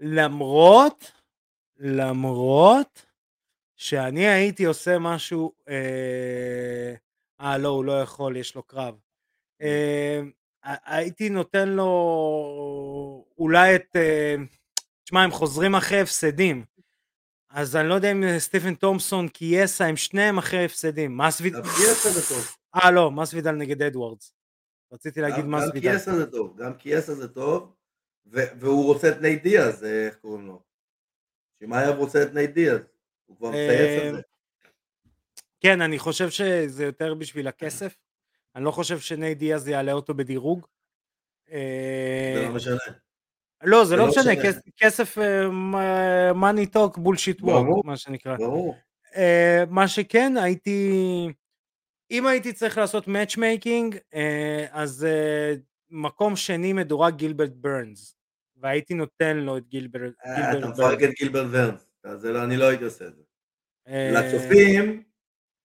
[0.00, 1.12] למרות,
[1.78, 3.06] למרות
[3.76, 6.94] שאני הייתי עושה משהו, אה,
[7.40, 8.94] אה לא, הוא לא יכול, יש לו קרב.
[9.62, 10.20] אה,
[10.84, 14.34] הייתי נותן לו אולי את, אה,
[15.04, 16.64] תשמע, הם חוזרים אחרי הפסדים.
[17.50, 21.18] אז אני לא יודע אם סטיפן תומפסון קייסה, הם שניהם אחרי הפסדים.
[21.18, 21.52] מסויד...
[21.52, 22.56] גם קייסה זה טוב.
[22.74, 24.34] אה לא, מסוידל נגד אדוארדס.
[24.92, 25.80] רציתי להגיד גם- גם מסוידל.
[25.80, 27.72] קייסה זה טוב, גם קייסה זה טוב,
[28.26, 30.62] והוא רוצה את נייט דיאז, אה, איך קוראים לו?
[31.60, 32.78] שמאייב רוצה את נייט דיאז,
[33.26, 34.20] הוא כבר מצייץ על זה.
[35.60, 37.96] כן, אני חושב שזה יותר בשביל הכסף.
[38.56, 40.66] אני לא חושב שנייט דיאז יעלה אותו בדירוג.
[41.52, 42.76] אה, זה לא משנה.
[43.62, 44.42] לא, זה לא לא משנה, משנה.
[44.52, 48.36] כס- כסף אה, money talk bullshit walk, מה שנקרא.
[48.36, 48.76] ברור.
[49.16, 50.88] אה, מה שכן, הייתי...
[52.14, 55.54] אם הייתי צריך לעשות matchmaking, אה, אז אה,
[55.90, 58.16] מקום שני מדורג גילברט ברנס.
[58.56, 61.10] והייתי נותן לו את גילברט אה, אתה מפרק ברנס.
[61.10, 61.54] את גילברט
[62.04, 63.22] לא- אני לא הייתי עושה את זה.
[63.88, 65.02] אה, לצופים,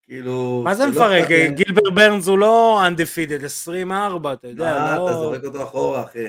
[0.03, 0.61] כאילו...
[0.63, 1.27] מה זה לא מפרק?
[1.55, 5.05] גילברט ברנס הוא לא undefeated, 24, אתה יודע, לא...
[5.09, 6.25] אתה זורק אותו אחורה, אחי.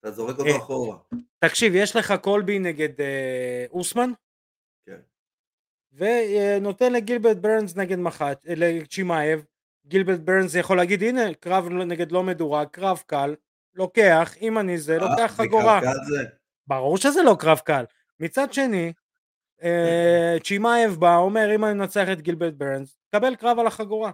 [0.00, 0.56] אתה זורק אותו אה.
[0.56, 0.96] אחורה.
[1.38, 4.10] תקשיב, יש לך קולבי נגד אה, אוסמן.
[5.92, 9.44] ונותן לגילברט ברנס נגד מח"ט, אה, לצ'ימאייב,
[9.86, 13.34] גילברט ברנס יכול להגיד, הנה, קרב נגד לא מדורג, קרב קל,
[13.74, 15.80] לוקח, אם אני זה, אה, לוקח זה חגורה.
[15.80, 16.24] קרקע זה.
[16.66, 17.84] ברור שזה לא קרב קל.
[18.20, 18.92] מצד שני,
[19.62, 24.10] אה, צ'ימאייב בא, אומר, אם אני מנצח את גילברט ברנס, קבל קרב על החגורה.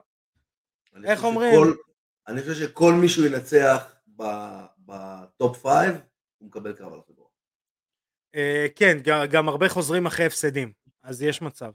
[1.04, 1.52] איך אומרים?
[1.54, 1.74] שכל-
[2.28, 5.94] אני חושב שכל מישהו ינצח ב- ב top five,
[6.38, 7.28] הוא מקבל קרב על החגורה.
[8.74, 8.98] כן,
[9.30, 11.72] גם הרבה חוזרים אחרי הפסדים, אז יש מצב.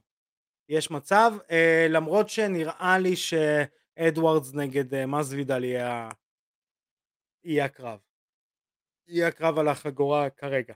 [0.70, 6.10] יש מצב, אה, למרות שנראה לי שאדוארדס נגד אה, מסוידל יהיה,
[7.44, 8.00] יהיה הקרב.
[9.08, 10.74] יהיה הקרב על החגורה כרגע.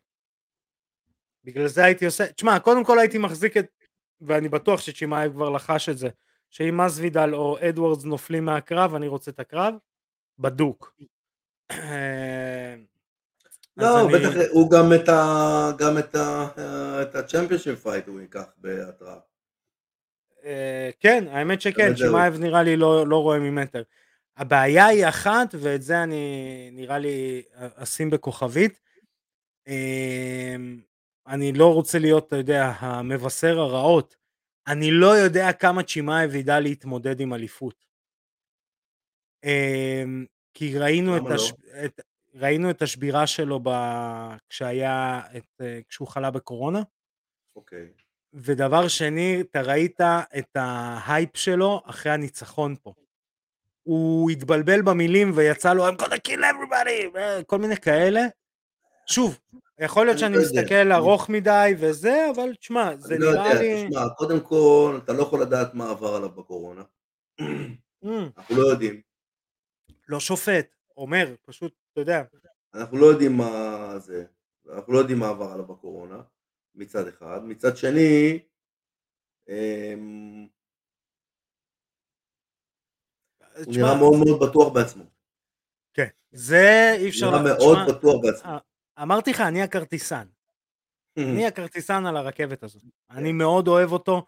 [1.43, 3.65] בגלל זה הייתי עושה, תשמע, קודם כל הייתי מחזיק את,
[4.21, 6.09] ואני בטוח שצ'ימאייב כבר לחש את זה,
[6.49, 9.73] שאם מסוידל או אדוארדס נופלים מהקרב, אני רוצה את הקרב,
[10.39, 10.97] בדוק.
[13.79, 15.71] אה, לא, בטח, הוא גם את ה...
[15.77, 16.47] גם את ה...
[17.01, 19.17] את ה championship fight הוא ייקח בהתראה.
[20.45, 21.95] אה, כן, האמת שכן.
[21.95, 23.83] שמאייב נראה לי לא, לא רואה ממטר.
[24.37, 27.43] הבעיה היא אחת, ואת זה אני נראה לי
[27.75, 28.79] אשים בכוכבית.
[29.67, 30.55] אה,
[31.27, 34.15] אני לא רוצה להיות, אתה יודע, המבשר הרעות.
[34.67, 37.85] אני לא יודע כמה צ'ימאייב ידע להתמודד עם אליפות.
[39.43, 40.03] אה,
[40.53, 41.51] כי ראינו את, הש...
[41.51, 41.85] לא?
[41.85, 42.01] את...
[42.39, 43.69] ראינו את השבירה שלו ב...
[44.49, 45.61] כשהיה, את...
[45.89, 46.81] כשהוא חלה בקורונה.
[47.55, 47.87] אוקיי.
[48.33, 50.01] ודבר שני, אתה ראית
[50.37, 52.93] את ההייפ שלו אחרי הניצחון פה.
[53.83, 58.21] הוא התבלבל במילים ויצא לו I'm gonna kill everybody, כל מיני כאלה.
[59.05, 59.39] שוב,
[59.79, 63.87] יכול להיות שאני לא מסתכל ארוך מדי וזה, אבל תשמע, זה לא נראה לי...
[63.89, 66.81] תשמע, קודם כל, אתה לא יכול לדעת מה עבר עליו בקורונה.
[67.41, 68.07] Mm.
[68.37, 69.01] אנחנו לא יודעים.
[70.07, 72.23] לא שופט, אומר, פשוט, אתה יודע.
[72.73, 74.25] אנחנו לא יודעים מה זה,
[74.69, 76.21] אנחנו לא יודעים מה עבר עליו בקורונה,
[76.75, 77.39] מצד אחד.
[77.43, 78.39] מצד שני,
[79.49, 80.47] אמ,
[83.65, 85.03] הוא נראה מאוד מאוד בטוח בעצמו.
[85.93, 87.29] כן, זה אי אפשר...
[87.29, 88.51] נראה מאוד בטוח בעצמו.
[88.51, 88.57] אה,
[89.03, 90.27] אמרתי לך, אני הכרטיסן.
[91.17, 92.83] אני הכרטיסן על הרכבת הזאת.
[93.09, 94.27] אני מאוד אוהב אותו.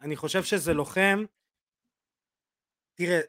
[0.00, 1.24] אני חושב שזה לוחם.
[2.94, 3.20] תראה,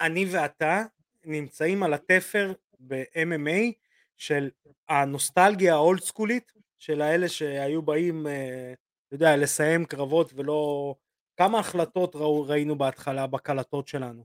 [0.00, 0.82] אני ואתה
[1.24, 3.72] נמצאים על התפר ב-MMA
[4.16, 4.50] של
[4.88, 8.74] הנוסטלגיה ה old school ית של האלה שהיו באים, אה,
[9.08, 10.94] אתה יודע, לסיים קרבות ולא...
[11.36, 14.24] כמה החלטות ראו, ראינו בהתחלה בקלטות שלנו?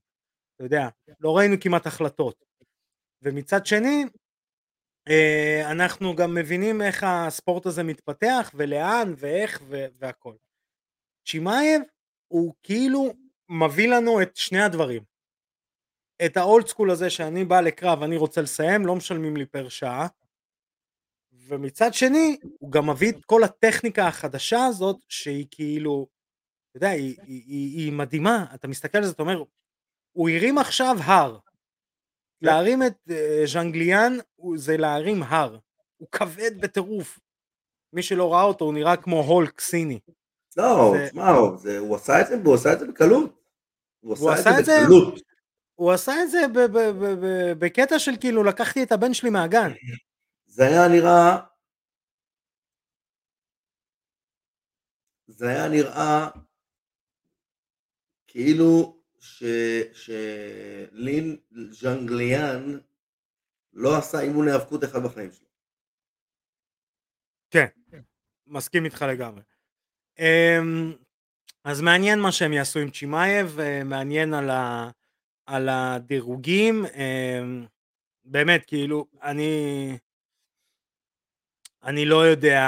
[0.55, 0.88] אתה יודע,
[1.19, 2.43] לא ראינו כמעט החלטות.
[3.21, 4.05] ומצד שני,
[5.09, 10.35] אה, אנחנו גם מבינים איך הספורט הזה מתפתח ולאן ואיך והכל.
[11.25, 11.81] צ'ימאייב
[12.27, 13.13] הוא כאילו
[13.49, 15.09] מביא לנו את שני הדברים.
[16.25, 20.08] את האולד סקול הזה שאני בא לקרב, אני רוצה לסיים, לא משלמים לי פר שעה.
[21.32, 26.08] ומצד שני, הוא גם מביא את כל הטכניקה החדשה הזאת, שהיא כאילו,
[26.69, 28.45] אתה יודע, היא, היא, היא, היא מדהימה.
[28.53, 29.43] אתה מסתכל על זה, אתה אומר,
[30.12, 31.38] הוא הרים עכשיו הר.
[32.39, 32.45] כן.
[32.45, 33.13] להרים את uh,
[33.45, 34.17] ז'אנגליאן
[34.55, 35.58] זה להרים הר.
[35.97, 37.19] הוא כבד בטירוף.
[37.93, 39.99] מי שלא ראה אותו, הוא נראה כמו הולק סיני.
[40.58, 41.29] לא, תשמע,
[41.79, 43.32] הוא עשה את זה, הוא עשה את זה בקלות.
[43.99, 45.29] הוא עשה את זה בקלות.
[45.80, 46.39] הוא עשה את זה
[47.60, 49.72] בקטע של כאילו לקחתי את הבן שלי מהגן.
[50.46, 51.38] זה היה נראה...
[55.28, 56.30] זה היה נראה
[58.28, 59.02] כאילו
[59.94, 61.38] שלין
[61.72, 62.80] ז'אנגליאן
[63.74, 65.48] לא עשה אימון היאבקות אחד בחיים שלו.
[67.52, 67.68] כן,
[68.48, 69.42] מסכים איתך לגמרי.
[70.20, 70.94] אמ,
[71.63, 74.89] אז מעניין מה שהם יעשו עם צ'ימאייב, אה, מעניין על, ה,
[75.49, 77.65] על הדירוגים, אמ,
[78.25, 79.97] באמת, כאילו, אני,
[81.83, 82.62] אני לא יודע,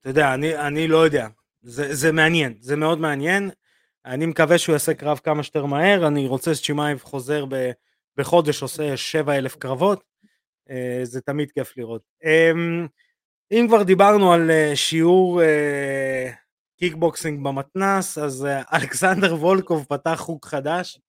[0.00, 1.28] אתה יודע, אני, אני לא יודע,
[1.62, 3.50] זה, זה מעניין, זה מאוד מעניין,
[4.04, 7.70] אני מקווה שהוא יעשה קרב כמה שיותר מהר, אני רוצה שצ'ימאייב חוזר ב,
[8.16, 10.04] בחודש, עושה 7 אלף קרבות,
[10.70, 12.02] אה, זה תמיד כיף לראות.
[12.24, 12.86] אמ,
[13.52, 15.42] אם כבר דיברנו על אה, שיעור
[16.78, 21.05] קיקבוקסינג במתנ"ס, אז אלכסנדר וולקוב פתח חוג חדש, אה,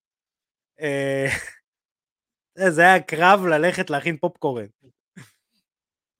[2.75, 4.65] זה היה קרב ללכת להכין פופקורן.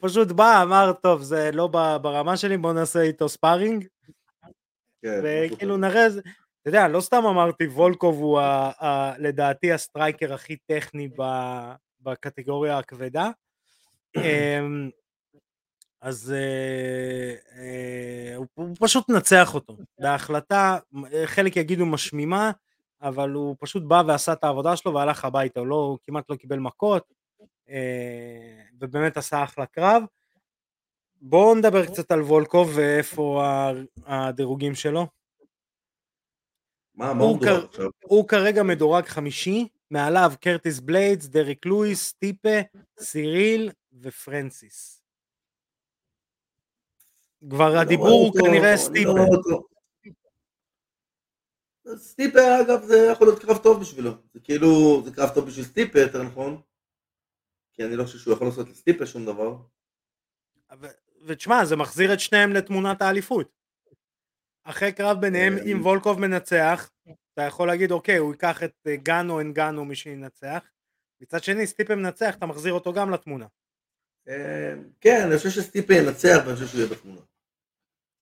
[0.01, 1.67] פשוט בא, אמר, טוב, זה לא
[2.01, 3.88] ברמה שלי, בוא נעשה איתו sparring.
[5.01, 10.33] כן, וכאילו נראה, אתה יודע, לא סתם אמרתי, וולקוב הוא ה, ה, לדעתי ה striker
[10.33, 11.23] הכי טכני ב,
[12.01, 13.29] בקטגוריה הכבדה.
[14.17, 14.89] אמ,
[16.01, 20.77] אז אה, אה, הוא, הוא פשוט נצח אותו בהחלטה,
[21.25, 22.51] חלק יגידו משמימה,
[23.01, 26.60] אבל הוא פשוט בא ועשה את העבודה שלו והלך הביתה, הוא לא, כמעט לא קיבל
[26.60, 27.13] מכות,
[27.69, 30.03] אה, ובאמת עשה אחלה קרב.
[31.21, 33.43] בואו נדבר קצת על וולקוב ואיפה
[34.05, 35.07] הדירוגים שלו.
[36.95, 37.89] מה, מה הוא מדורג עכשיו?
[38.03, 42.57] הוא כרגע מדורג חמישי, מעליו קרטיס בליידס, דריק לואיס, טיפה,
[42.99, 45.03] סיריל ופרנסיס.
[47.49, 49.12] כבר הדיבור הוא כנראה סטיפה.
[51.95, 56.00] סטיפה אגב זה יכול להיות קרב טוב בשבילו, זה כאילו, זה קרב טוב בשביל סטיפה
[56.00, 56.62] יותר נכון,
[57.73, 59.56] כי אני לא חושב שהוא יכול לעשות לסטיפה שום דבר.
[61.26, 63.58] ותשמע, זה מחזיר את שניהם לתמונת האליפות.
[64.63, 66.89] אחרי קרב ביניהם, אם וולקוב מנצח,
[67.34, 70.71] אתה יכול להגיד, אוקיי, הוא ייקח את אה, גאנו אין גאנו מי שינצח.
[71.21, 73.45] מצד שני, סטיפה מנצח, אתה מחזיר אותו גם לתמונה.
[74.28, 77.21] אה, כן, אני חושב שסטיפה ינצח ואני חושב שהוא יהיה בתמונה.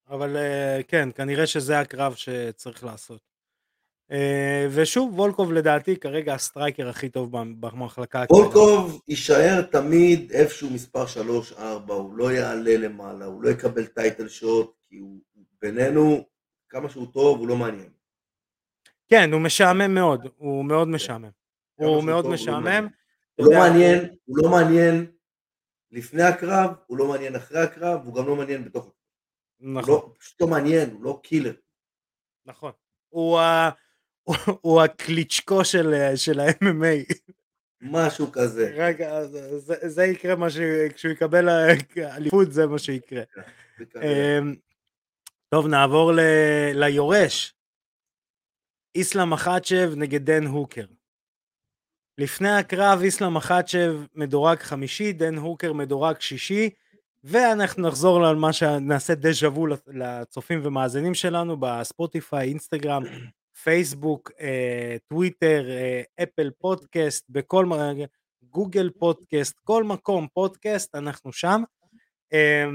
[0.07, 3.34] אבל אה, כן, כנראה שזה הקרב שצריך לעשות.
[4.11, 8.25] אה, ושוב וולקוב לדעתי כרגע ה striker הכי טוב במחלקה.
[8.29, 11.05] וולקוב יישאר תמיד איפשהו מספר
[11.57, 15.19] 3-4, הוא לא יעלה למעלה, הוא לא יקבל title shot, כי הוא
[15.61, 16.25] בינינו,
[16.69, 17.89] כמה שהוא טוב, הוא לא מעניין.
[19.07, 21.29] כן, הוא משעמם מאוד, הוא מאוד משעמם.
[21.75, 22.87] הוא מאוד משעמם.
[23.35, 25.05] הוא לא מעניין, הוא לא מעניין
[25.91, 28.95] לפני הקרב, הוא לא מעניין אחרי הקרב, הוא גם לא מעניין בתוך הקרב.
[29.59, 29.93] נכון.
[29.93, 31.53] הוא פשוט לא מעניין, הוא לא קילר.
[32.45, 32.71] נכון.
[33.09, 33.39] הוא
[34.61, 37.15] הוא הקליצ'קו של, של ה-MMA.
[37.81, 38.71] משהו כזה.
[38.75, 40.57] רגע, זה, זה, זה יקרה מה ש...
[40.95, 41.49] כשהוא יקבל
[41.97, 43.23] אליפות זה מה שיקרה.
[43.93, 44.37] כנראה.
[44.39, 44.55] אמ,
[45.49, 46.19] טוב, נעבור ל...
[46.73, 47.53] ליורש.
[48.95, 50.85] איסלאם מחצ'ב נגד דן הוקר.
[52.17, 56.69] לפני הקרב איסלאם מחצ'ב מדורג חמישי, דן הוקר מדורג שישי,
[57.23, 63.03] ואנחנו נחזור על מה שנעשה déjà vu לצופים ומאזינים שלנו בספוטיפיי, אינסטגרם,
[63.65, 67.65] פייסבוק, אה, טוויטר, אה, אפל פודקאסט, בכל
[68.43, 71.63] גוגל פודקאסט, כל מקום פודקאסט, אנחנו שם.
[72.33, 72.65] אה,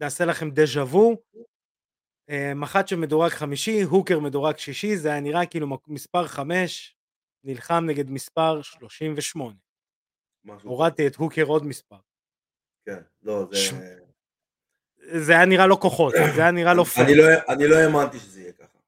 [0.00, 1.16] נעשה לכם déjà vu.
[2.54, 6.96] מחצ'ב מדורג חמישי, הוקר מדורג שישי, זה היה נראה כאילו מספר חמש
[7.44, 9.54] נלחם נגד מספר 38.
[10.44, 11.96] משהו הורדתי את הוקר עוד מספר.
[12.86, 13.56] כן, לא, זה...
[13.56, 13.72] ש-
[15.16, 17.16] זה היה נראה לו כוחות, זה היה נראה אנפייר.
[17.16, 18.78] לא, אני לא האמנתי שזה יהיה ככה.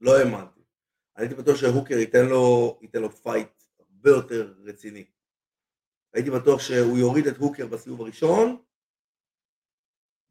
[0.00, 0.59] לא האמנתי.
[1.20, 5.04] הייתי בטוח שהוקר ייתן לו, ייתן לו fight הרבה יותר רציני.
[6.14, 8.56] הייתי בטוח שהוא יוריד את הוקר בסיבוב הראשון,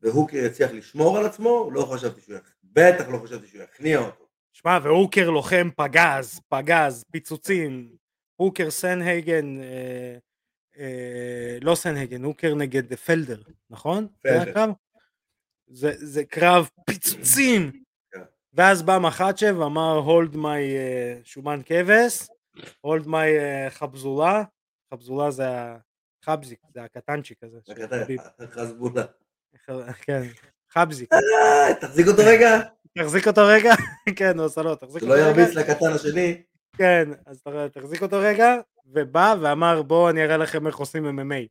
[0.02, 2.54] והוקר יצליח לשמור על עצמו, לא חשבתי שהוא יכ...
[2.64, 4.28] בטח לא חשבתי שהוא יכניע אותו.
[4.54, 7.96] שמע, והוקר לוחם פגז, פגז, פיצוצים.
[8.36, 10.18] הוקר סנהייגן, אה,
[10.80, 14.08] אה, לא סנהייגן, הוקר נגד פלדר, נכון?
[14.22, 14.72] פלדר.
[15.68, 17.72] זה, זה קרב פיצוצים.
[18.54, 20.76] ואז בא מחצ'ב ואמר הולד מי
[21.24, 22.28] שומן כבש,
[22.82, 23.18] הולד מי
[23.70, 24.44] חבזולה,
[24.94, 25.46] חבזולה זה
[26.24, 27.60] החבזיק, זה הקטנצ'יק הזה.
[28.52, 29.04] חזבולה.
[30.02, 30.22] כן,
[30.70, 31.14] חבזיק.
[31.14, 32.60] אה, תחזיק אותו רגע,
[32.98, 33.74] תחזיק אותו רגע,
[34.20, 36.42] כן, הוא עשה לו, תחזיק שלא אותו רגע, ירביץ לקטן השני.
[36.78, 41.48] כן, אז תחזיק אותו רגע, ובא ואמר בואו אני אראה לכם איך עושים MMA.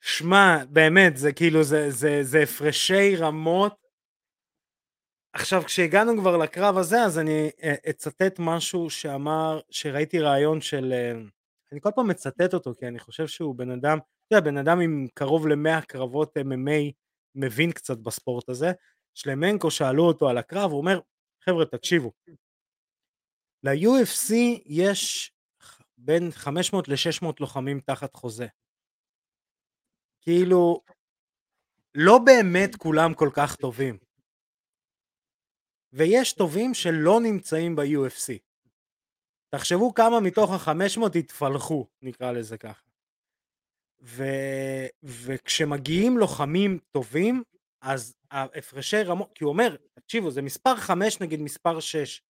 [0.00, 1.60] שמע, באמת, זה כאילו,
[2.22, 3.85] זה הפרשי רמות.
[5.38, 11.12] עכשיו, כשהגענו כבר לקרב הזה, אז אני אה, אצטט משהו שאמר, שראיתי ראיון של, אה,
[11.72, 14.80] אני כל פעם מצטט אותו, כי אני חושב שהוא בן אדם, אתה יודע, בן אדם
[14.80, 16.92] עם קרוב ל-100 קרבות MMA,
[17.34, 18.72] מבין קצת בספורט הזה.
[19.14, 21.00] שלמנקו שאלו אותו על הקרב, הוא אומר,
[21.44, 22.12] חבר'ה, תקשיבו,
[23.62, 24.34] ל-UFC
[24.66, 25.32] יש
[25.98, 28.46] בין 500 ל-600 לוחמים תחת חוזה.
[30.22, 30.80] כאילו,
[31.94, 34.05] לא באמת כולם כל כך טובים.
[35.96, 38.38] ויש טובים שלא נמצאים ב-UFC.
[39.54, 42.82] תחשבו כמה מתוך ה-500 התפלחו, נקרא לזה ככה.
[44.02, 44.24] ו...
[45.02, 47.42] וכשמגיעים לוחמים טובים,
[47.82, 52.22] אז ההפרשי רמות, כי הוא אומר, תקשיבו, זה מספר 5 נגד מספר 6.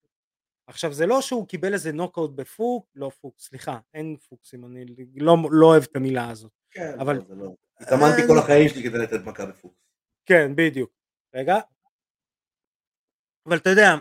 [0.67, 5.35] עכשיו, זה לא שהוא קיבל איזה נוקאוט בפוק, לא פוק, סליחה, אין פוקסים, אני לא,
[5.51, 6.51] לא אוהב את המילה הזאת.
[6.71, 7.53] כן, אבל- לא, זה לא.
[7.79, 9.77] התאמנתי כל החיים שלי כדי לתת מכה בפוקס.
[10.25, 10.91] כן, בדיוק.
[11.33, 11.55] רגע.
[13.47, 13.95] אבל אתה יודע,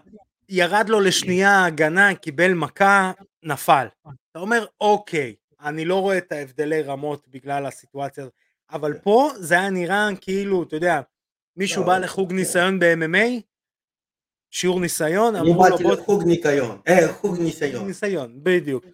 [0.48, 3.86] ירד לו לשנייה הגנה, קיבל מכה, נפל.
[4.30, 8.34] אתה אומר, אוקיי, אני לא רואה את ההבדלי רמות בגלל הסיטואציה הזאת,
[8.70, 8.98] אבל כן.
[9.02, 11.00] פה זה היה נראה כאילו, אתה יודע,
[11.56, 12.36] מישהו לא, בא זה- לחוג כן.
[12.36, 13.40] ניסיון ב-MMA,
[14.50, 16.80] שיעור ניסיון, אני אמרו לו באתי בוא לחוג ניקיון.
[16.88, 17.86] אה, חוג ניסיון.
[17.86, 18.84] ניסיון, בדיוק.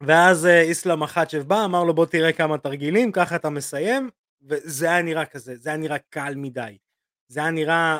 [0.00, 4.10] ואז אה, איסלאם מחצ'ב בא, אמר לו בוא תראה כמה תרגילים, ככה אתה מסיים,
[4.42, 6.78] וזה היה נראה כזה, זה היה נראה קל מדי.
[7.28, 7.98] זה היה נראה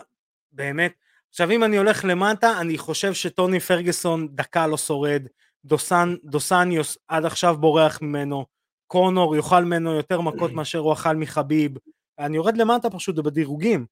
[0.53, 0.92] באמת.
[1.33, 5.23] עכשיו אם אני הולך למטה, אני חושב שטוני פרגוסון דקה לא שורד,
[5.64, 8.47] דוסן, דוסניוס עד עכשיו בורח ממנו,
[8.87, 11.73] קונור יאכל ממנו יותר מכות מאשר הוא אכל מחביב.
[12.18, 13.87] אני יורד למטה פשוט בדירוגים.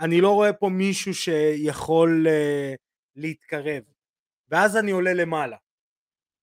[0.00, 2.76] אני לא רואה פה מישהו שיכול uh,
[3.16, 3.82] להתקרב.
[4.48, 5.56] ואז אני עולה למעלה.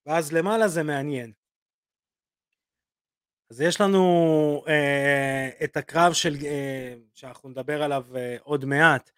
[0.05, 1.31] ואז למעלה זה מעניין.
[3.51, 9.11] אז יש לנו אה, את הקרב של, אה, שאנחנו נדבר עליו אה, עוד מעט,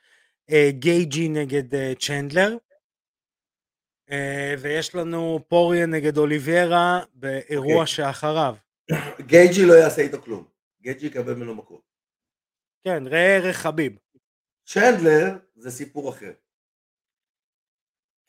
[0.79, 2.57] גייג'י נגד אה, צ'נדלר,
[4.11, 7.87] אה, ויש לנו פוריה נגד אוליביירה באירוע אוקיי.
[7.87, 8.55] שאחריו.
[9.19, 10.47] גייג'י לא יעשה איתו כלום.
[10.81, 11.81] גייג'י יקבל ממנו מכות.
[12.83, 13.97] כן, ראה ערך חביב.
[14.65, 16.33] צ'נדלר זה סיפור אחר.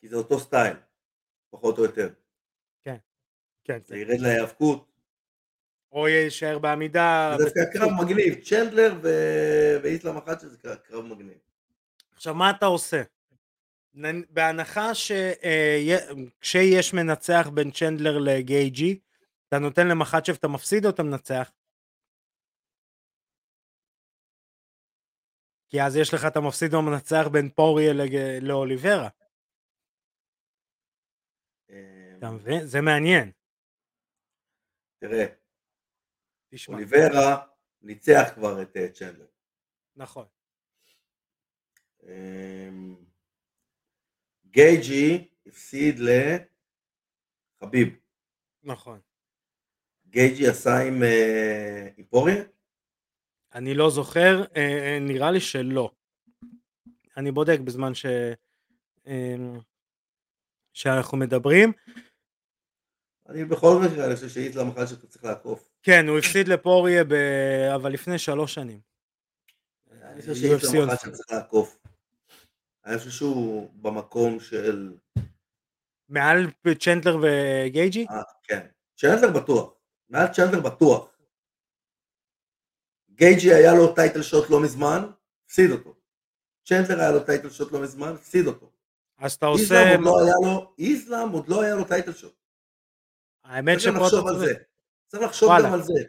[0.01, 0.77] כי זה אותו סטייל,
[1.49, 2.09] פחות או יותר.
[2.83, 2.97] כן,
[3.63, 3.79] כן.
[3.85, 4.91] זה ירד להיאבקות.
[5.91, 7.35] או יישאר בעמידה.
[7.37, 7.79] זה דווקא.
[7.79, 8.43] קרב מגניב.
[8.43, 11.37] צ'נדלר ו- ואיסלאם אחת שזה קרב מגניב.
[12.15, 13.01] עכשיו מה אתה עושה?
[14.29, 18.99] בהנחה שכשיש מנצח בין צ'נדלר לגייג'י,
[19.47, 21.51] אתה נותן למחצ'ב אתה מפסיד או אתה מנצח?
[25.69, 29.09] כי אז יש לך את המפסיד או המנצח בין פוריה לג- לאוליברה,
[31.69, 32.65] אה, אתה מבין?
[32.65, 33.31] זה מעניין.
[34.99, 35.25] תראה,
[36.67, 37.47] אוליברה
[37.81, 39.27] ניצח כבר את אה, צ'נדלר.
[39.95, 40.25] נכון.
[42.05, 42.95] אמ,
[44.45, 45.99] גייג'י הפסיד
[47.59, 47.95] לחביב.
[48.63, 48.99] נכון.
[50.09, 52.43] גייג'י עשה עם אה, עם פוריה?
[53.53, 55.91] אני לא זוכר, אה, אה, נראה לי שלא.
[57.17, 58.05] אני בודק בזמן ש...
[59.07, 59.35] אה,
[60.73, 61.71] שאנחנו מדברים.
[63.29, 65.69] אני בכל מקרה, אני חושב שאיסלאם אחד שאתה צריך לעקוף.
[65.83, 67.13] כן, הוא הפסיד לפוריה, ב...
[67.75, 68.79] אבל לפני שלוש שנים.
[69.91, 71.77] אני חושב שאיסלאם on- אחד שאתה צריך לעקוף.
[72.85, 74.93] אני חושב שהוא במקום של...
[76.09, 78.05] מעל צ'נדלר וגייג'י?
[78.09, 78.67] אה, כן.
[78.97, 79.73] צ'נדלר בטוח.
[80.09, 81.17] מעל צ'נדלר בטוח.
[83.09, 85.09] גייג'י היה לו title shot לא מזמן,
[85.45, 85.95] הפסיד אותו.
[86.65, 88.71] צ'נדלר היה לו title shot לא מזמן, הפסיד אותו.
[89.17, 89.91] אז אתה עושה...
[89.91, 92.35] עוד לא היה לו, איסלאם עוד לא היה לו title shot.
[93.43, 94.39] האמת צריך שפה אתה לחשוב על.
[94.39, 94.53] זה.
[95.07, 95.49] צריך לחשוב.
[95.63, 96.03] גם על זה.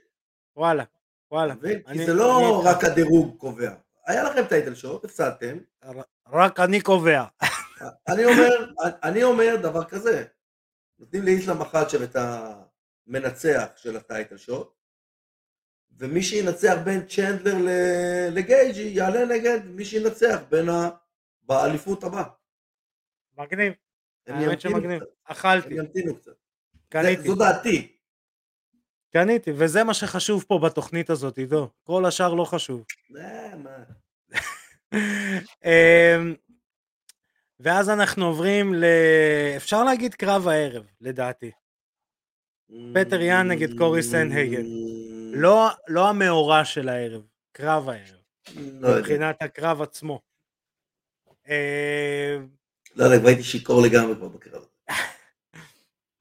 [0.57, 0.85] וואלה,
[1.31, 1.55] וואלה.
[1.93, 3.75] כי זה לא רק הדירוג קובע.
[4.07, 5.59] היה לכם טייטל שוט, הפסדתם.
[6.33, 7.25] רק אני קובע.
[8.09, 8.73] אני אומר,
[9.03, 10.25] אני אומר דבר כזה.
[10.99, 14.73] נותנים לאיסלאם מחאצ'ב את המנצח של הטייטל שוט,
[15.99, 17.55] ומי שינצח בין צ'נדלר
[18.31, 20.91] לגייג'י יעלה נגד מי שינצח בין ה...
[21.43, 22.25] באליפות הבאה.
[23.39, 23.73] מגניב.
[24.27, 25.01] האמת שמגניב.
[25.01, 25.09] קצת.
[25.25, 26.25] אכלתי, הם ימתינו קצת.
[26.27, 27.97] זה- קניתי, זו דעתי.
[29.13, 31.71] קניתי, וזה מה שחשוב פה בתוכנית הזאת, עידו.
[31.83, 32.85] כל השאר לא חשוב.
[33.11, 33.85] מה?
[35.65, 36.35] אמ,
[37.61, 38.85] ואז אנחנו עוברים ל...
[39.57, 41.51] אפשר להגיד קרב הערב, לדעתי.
[42.95, 44.65] פטר יאן נגד קורי סנדהייגן.
[45.33, 47.23] לא, לא המאורע של הערב,
[47.53, 48.21] קרב הערב,
[48.57, 48.99] לא.
[48.99, 50.21] מבחינת הקרב עצמו.
[51.49, 52.49] אמ,
[52.97, 54.67] לא יודע, כבר הייתי שיכור לגמרי כבר בקרב.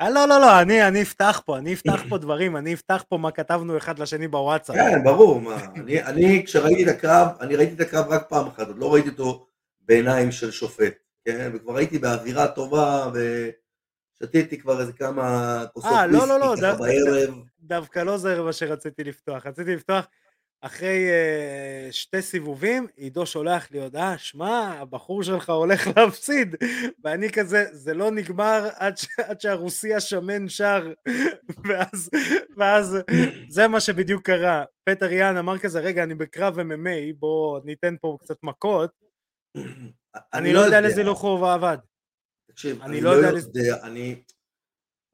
[0.01, 3.17] אה, לא, לא, לא, אני, אני אפתח פה, אני אפתח פה דברים, אני אפתח פה
[3.17, 4.75] מה כתבנו אחד לשני בוואטסאפ.
[4.75, 8.67] כן, ברור, מה, אני, אני כשראיתי את הקרב, אני ראיתי את הקרב רק פעם אחת,
[8.67, 9.47] עוד לא ראיתי אותו
[9.81, 10.93] בעיניים של שופט,
[11.25, 13.11] כן, וכבר הייתי באווירה טובה,
[14.21, 18.41] ושתיתי כבר איזה כמה כוסות אה, לא, לא, לא, ככה ד- בערב, דווקא לא זה
[18.41, 20.07] מה שרציתי לפתוח, רציתי לפתוח
[20.65, 26.55] אחרי uh, שתי סיבובים, עידו שולח לי הודעה, שמע, הבחור שלך הולך להפסיד,
[27.03, 29.07] ואני כזה, זה לא נגמר עד, ש...
[29.17, 30.93] עד שהרוסי השמן שר,
[31.67, 32.09] ואז,
[32.57, 32.97] ואז
[33.49, 38.17] זה מה שבדיוק קרה, פטר יאן אמר כזה, רגע, אני בקרב MMA, בוא ניתן פה
[38.21, 38.91] קצת מכות,
[40.33, 41.77] אני לא יודע לאיזה הילוך הוא עבד.
[42.51, 44.23] תקשיב, אני לא לא יודע אני,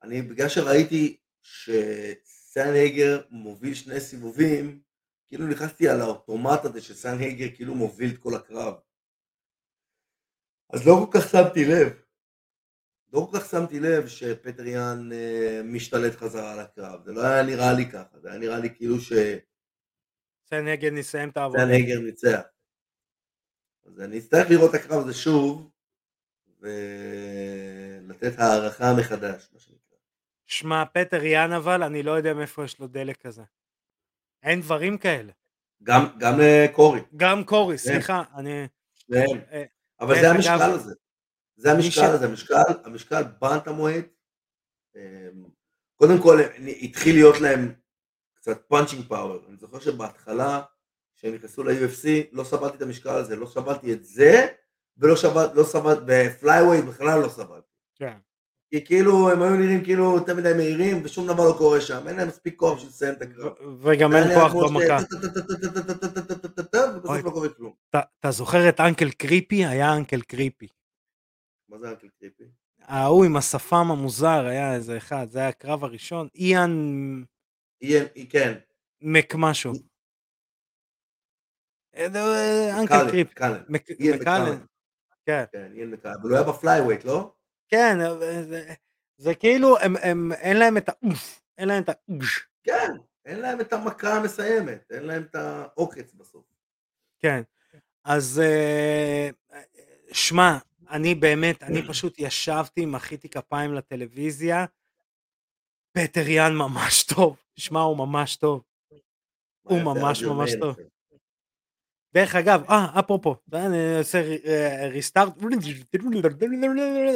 [0.04, 4.91] אני בגלל שראיתי שסנהייגר מוביל שני סיבובים,
[5.32, 8.74] כאילו נכנסתי על האוטומט הזה שסנהייגר כאילו מוביל את כל הקרב.
[10.74, 12.02] אז לא כל כך שמתי לב.
[13.14, 17.04] לא כל כך שמתי לב שפטר יאן אה, משתלט חזרה על הקרב.
[17.04, 18.96] זה לא היה נראה לי ככה, זה היה נראה לי כאילו
[20.50, 21.62] סנהגן יסיים את העבודה.
[21.62, 22.42] שסנהייגר ניצח.
[23.86, 25.72] אז אני אצטרך לראות את הקרב הזה שוב,
[26.60, 29.98] ולתת הערכה מחדש, מה שנקרא.
[30.46, 33.44] שמע, פטר יאן אבל, אני לא יודע מאיפה יש לו דלק כזה.
[34.44, 35.32] אין דברים כאלה.
[35.84, 38.68] גם, גם לקורי, גם קורי, סליחה, אני...
[38.94, 39.42] שניהם.
[39.52, 39.64] אה,
[40.00, 40.94] אבל דרך זה המשקל הזה.
[41.56, 44.08] זה המשקל הזה, המשקל, המשקל bantamweight.
[44.96, 45.44] אמ,
[45.96, 46.40] קודם כל
[46.82, 47.74] התחיל להיות להם
[48.34, 49.44] קצת punching power.
[49.50, 50.62] אני זוכר שבהתחלה,
[51.16, 54.48] כשהם נכנסו ל-UFC, לא סבלתי את המשקל הזה, לא סבלתי את זה,
[54.98, 57.68] ולא סבלתי, לא סבלתי, ב flyweight בכלל לא סבלתי.
[57.96, 58.18] כן.
[58.72, 62.16] כי כאילו הם היו נראים כאילו יותר מדי מהירים ושום דבר לא קורה שם, אין
[62.16, 63.54] להם מספיק כוח בשביל לסיים את הקרב.
[63.82, 64.98] וגם אין כוח במכה.
[66.96, 67.26] ובסוף.
[67.26, 67.74] לא קורה כלום.
[67.90, 69.66] אתה- זוכר את Uncle Creepy?
[69.66, 70.68] היה אנקל קריפי.
[71.70, 72.44] מה זה אנקל קריפי?
[72.82, 76.28] ההוא עם השפם המוזר היה איזה אחד, זה היה הקרב הראשון.
[76.36, 76.72] איין
[77.82, 78.58] איין, כן,
[79.02, 79.74] מק משהו.
[81.96, 83.34] אה, אה, אנקל קריפי.
[83.70, 84.58] מקאלן.
[85.26, 85.44] כן.
[85.52, 87.34] כן, איין מקאלן, אבל הוא היה ב flyweight, לא?
[87.72, 88.74] כן, אבל זה-
[89.18, 92.48] זה כאילו, הם- הם- אין להם את האוף, אין להם את האוש.
[92.64, 92.92] כן,
[93.26, 96.46] אין להם את המכה המסיימת, אין להם את העוקץ בסוף.
[97.20, 97.42] כן.
[98.04, 99.30] אז אה,
[100.12, 100.58] שמע,
[100.90, 104.66] אני באמת, אני פשוט ישבתי, מחאתי כפיים לטלוויזיה.
[105.92, 107.38] פטר יאן ממש טוב.
[107.56, 108.64] שמע, הוא ממש טוב.
[109.62, 110.52] הוא ממש ממש?
[110.60, 110.76] טוב.
[112.14, 114.22] דרך אגב, אה, אפרופו, אני עושה
[114.90, 115.34] restart,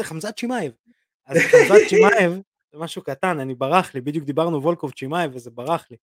[0.03, 0.71] חמזת שמאייב.
[1.25, 2.31] אז חמזת שמאייב,
[2.71, 5.97] זה משהו קטן, אני ברח לי, בדיוק דיברנו וולקוב צ'ימאייב וזה ברח לי.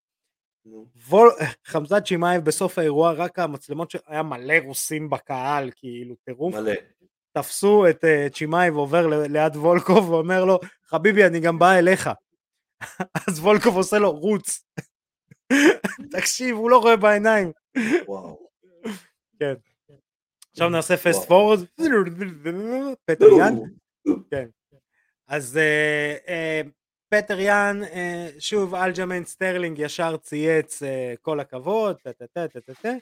[1.09, 1.31] וול...
[1.65, 3.95] חמזת שמאייב בסוף האירוע, רק המצלמות, ש...
[4.07, 6.55] היה מלא רוסים בקהל, כאילו טירוף.
[6.55, 6.73] מלא.
[7.37, 12.09] תפסו את uh, צ'ימאייב עובר ליד וולקוב ואומר לו, חביבי, אני גם בא אליך.
[13.27, 14.65] אז וולקוב עושה לו, רוץ.
[16.17, 17.51] תקשיב, הוא לא רואה בעיניים.
[18.07, 18.42] וואו.
[20.51, 21.27] עכשיו נעשה fast.
[23.05, 23.53] פטר יאן.
[25.27, 26.61] אז אה, אה,
[27.09, 32.61] פטר יאן, אה, שוב אלג'מיין סטרלינג ישר צייץ אה, כל הכבוד, טה טה טה טה
[32.61, 32.93] טה טה.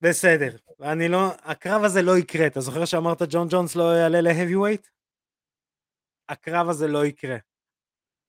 [0.00, 4.18] בסדר, אני לא, הקרב הזה לא יקרה, אתה זוכר שאמרת ג'ון ג'ונס לא יעלה
[4.56, 4.86] weight?
[6.28, 7.36] הקרב הזה לא יקרה.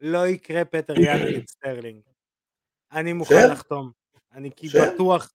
[0.02, 2.02] לא יקרה פטר יאן נגד סטרלינג.
[2.92, 3.92] אני מוכן לחתום.
[4.32, 5.34] אני כי בטוח,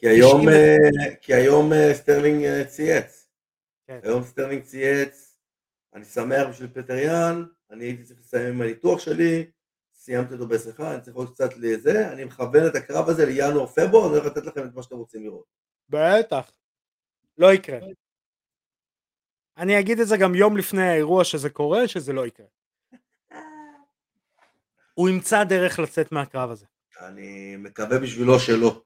[0.00, 3.28] כי היום, אה, כי היום אה, סטרלינג אה, צייץ.
[3.86, 4.00] כן.
[4.02, 5.38] היום סטרלינג צייץ,
[5.94, 9.50] אני שמח בשביל פטר יאן, אני הייתי צריך לסיים עם הניתוח שלי,
[9.94, 14.16] סיימתי אותו בשיחה, אני צריך עוד קצת לזה, אני מכוון את הקרב הזה לינואר-פברואר, אני
[14.18, 15.44] הולך לתת לכם את מה שאתם רוצים לראות.
[15.88, 16.52] בטח.
[17.38, 17.78] לא יקרה.
[19.56, 22.46] אני אגיד את זה גם יום לפני האירוע שזה קורה, שזה לא יקרה.
[24.94, 26.66] הוא ימצא דרך לצאת מהקרב הזה.
[27.00, 28.82] אני מקווה בשבילו שלא.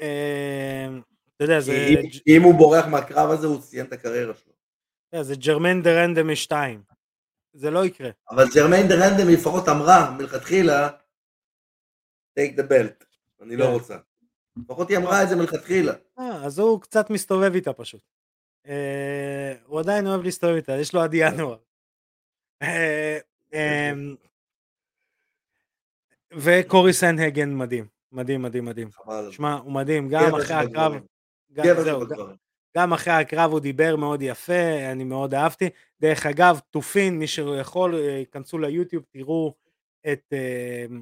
[0.00, 1.00] אמ,
[1.36, 1.88] אתה יודע, זה...
[2.26, 4.52] אם הוא בורח מהקרב הזה, הוא סיים את הקריירה שלו.
[5.22, 6.82] זה ג'רמן דה רנדם משתיים.
[7.52, 8.10] זה לא יקרה.
[8.30, 10.88] אבל ג'רמן דה רנדם לפחות אמרה מלכתחילה,
[12.38, 13.04] take the belt.
[13.42, 13.70] אני לא כן.
[13.70, 13.96] רוצה.
[14.56, 15.92] לפחות היא אמרה את זה מלכתחילה.
[16.18, 18.00] אה, אז הוא קצת מסתובב איתה פשוט.
[18.66, 21.56] אה, הוא עדיין אוהב להסתובב איתה, יש לו עד ינואר.
[22.62, 23.18] אה,
[23.52, 24.16] אמ,
[26.32, 27.86] וקורי סנהגן מדהים.
[28.14, 28.88] מדהים, מדהים, מדהים.
[29.30, 30.92] שמע, הוא מדהים, גם אחרי הקרב,
[32.76, 35.68] גם אחרי הקרב הוא דיבר מאוד יפה, אני מאוד אהבתי.
[36.00, 39.54] דרך אגב, תופין, מי שיכול, ייכנסו ליוטיוב, תראו
[40.12, 40.92] את uh,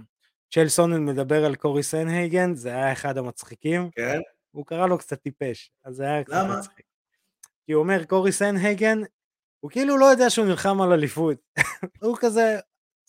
[0.50, 3.90] צ'ל סונן מדבר על קורי סנהייגן, זה היה אחד המצחיקים.
[3.90, 4.20] כן?
[4.50, 6.58] הוא קרא לו קצת טיפש, אז זה היה קצת למה?
[6.58, 6.86] מצחיק.
[7.66, 8.98] כי הוא אומר, קורי סנהייגן,
[9.60, 11.36] הוא כאילו לא יודע שהוא נלחם על אליפות.
[12.02, 12.58] הוא כזה,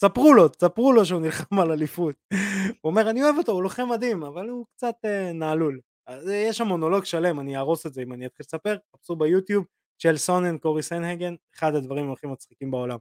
[0.03, 2.15] ספרו לו, ספרו לו שהוא נלחם על אליפות.
[2.81, 5.79] הוא אומר, אני אוהב אותו, הוא לוחם מדהים, אבל הוא קצת uh, נעלול.
[6.07, 9.15] אז אה, יש שם מונולוג שלם, אני אהרוס את זה אם אני אתחיל לספר, חפשו
[9.15, 9.65] ביוטיוב,
[10.01, 12.97] צ'ל סונן, קורי סנהגן, אחד הדברים הכי מצחיקים בעולם.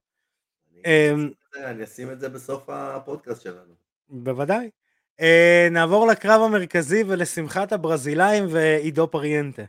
[0.86, 1.30] אמ,
[1.64, 3.74] אני אשים את זה בסוף הפודקאסט שלנו.
[4.08, 4.70] בוודאי.
[5.20, 5.24] Uh,
[5.70, 9.62] נעבור לקרב המרכזי ולשמחת הברזילאים ועידו פריאנטה.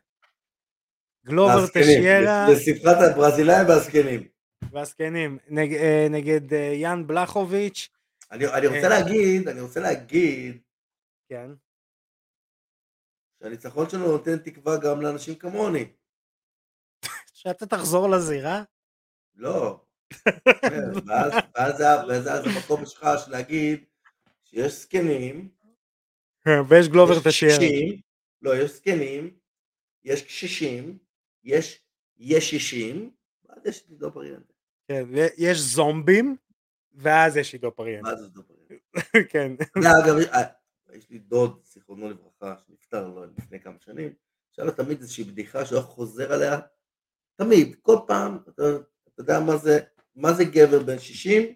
[1.25, 2.47] גלובר תשיירה.
[2.49, 4.32] לשמחת הברזילאים והזקנים.
[4.71, 7.89] והזקנים, נג, אה, נגד אה, יאן בלחוביץ'.
[8.31, 10.61] אני, אני רוצה אה, להגיד, אני רוצה להגיד,
[11.29, 11.51] כן,
[13.39, 15.85] שהניצחון שלנו נותן תקווה גם לאנשים כמוני.
[17.33, 18.63] שאתה תחזור לזירה?
[19.35, 19.79] לא.
[20.45, 20.89] כן,
[21.55, 21.77] ואז
[22.23, 23.85] זה המקום שלך של להגיד
[24.43, 25.49] שיש זקנים,
[26.69, 27.59] ויש גלובר תשייר.
[28.41, 29.37] לא, יש זקנים,
[30.03, 30.97] יש קשישים,
[31.43, 31.81] יש
[32.17, 33.11] ישישים,
[33.45, 34.52] ואז יש עידו פריאנטה.
[34.87, 35.03] כן,
[35.37, 36.35] יש זומבים,
[36.93, 38.07] ואז יש עידו פריאנטה.
[38.07, 38.99] ואז עידו פריאנטה.
[39.31, 39.51] כן.
[39.77, 40.43] אגב, אה,
[40.93, 44.13] יש לי דוד, זיכרונו לברכה, שנפטר לו לפני כמה שנים,
[44.51, 46.59] שהיה לו תמיד איזושהי בדיחה שהוא חוזר עליה,
[47.35, 48.63] תמיד, כל פעם, אתה,
[49.07, 49.79] אתה יודע מה זה,
[50.15, 51.53] מה זה גבר בן 60?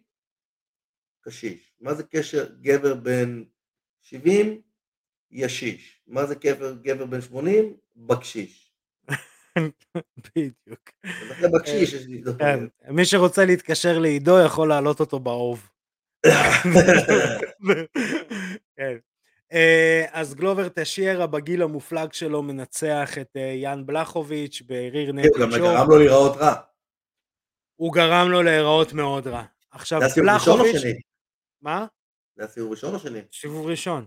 [1.22, 1.74] קשיש.
[1.80, 3.44] מה זה קשר גבר בן
[4.02, 4.62] 70?
[5.32, 6.04] ישיש.
[6.08, 7.78] מה זה גבר, גבר בן 80?
[7.96, 8.67] בקשיש.
[10.36, 10.90] בדיוק.
[11.32, 15.70] אחרי בקשיש יש לי כן, מי שרוצה להתקשר לעידו יכול להעלות אותו באוב.
[18.78, 18.98] כן.
[19.54, 25.40] אה, אז גלובר טשיירה בגיל המופלג שלו מנצח את אה, יאן בלחוביץ' בריר נטו הוא
[25.40, 26.54] גם גרם לו להיראות רע.
[27.76, 29.44] הוא גרם לו להיראות מאוד רע.
[29.72, 30.82] עכשיו בלחוביץ'...
[31.62, 31.86] מה?
[32.36, 33.22] זה היה סיבוב ראשון או שני?
[33.34, 34.06] סיבוב ראשון.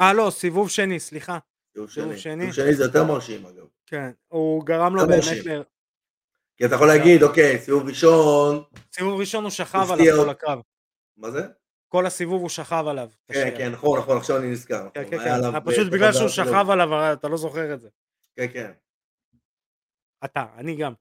[0.00, 1.38] אה לא, סיבוב שני, סליחה.
[1.74, 2.18] סיבוב שני.
[2.18, 3.66] סיבוב שני זה יותר מרשים אגב.
[3.86, 5.22] כן, הוא גרם לו באמת...
[6.56, 8.62] כי אתה יכול להגיד, אוקיי, סיבוב ראשון...
[8.92, 10.60] סיבוב ראשון הוא שכב עליו כל הקרב.
[11.16, 11.42] מה זה?
[11.88, 13.10] כל הסיבוב הוא שכב עליו.
[13.28, 14.88] כן, כן, נכון, נכון, עכשיו אני נזכר.
[14.94, 15.60] כן, כן, כן.
[15.64, 17.88] פשוט בגלל שהוא שכב עליו, אתה לא זוכר את זה.
[18.36, 18.72] כן, כן.
[20.24, 20.92] אתה, אני גם.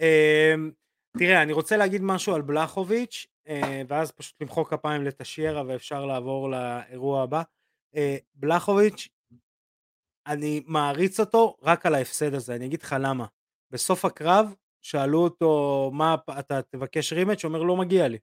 [0.00, 0.70] אמ,
[1.18, 6.50] תראה, אני רוצה להגיד משהו על בלחוביץ', אה, ואז פשוט למחוא כפיים לתשיירה ואפשר לעבור
[6.50, 7.42] לאירוע הבא.
[7.96, 9.08] אה, בלחוביץ',
[10.26, 13.26] אני מעריץ אותו רק על ההפסד הזה, אני אגיד לך למה.
[13.70, 18.18] בסוף הקרב שאלו אותו מה אתה תבקש רימץ', הוא אומר לא מגיע לי.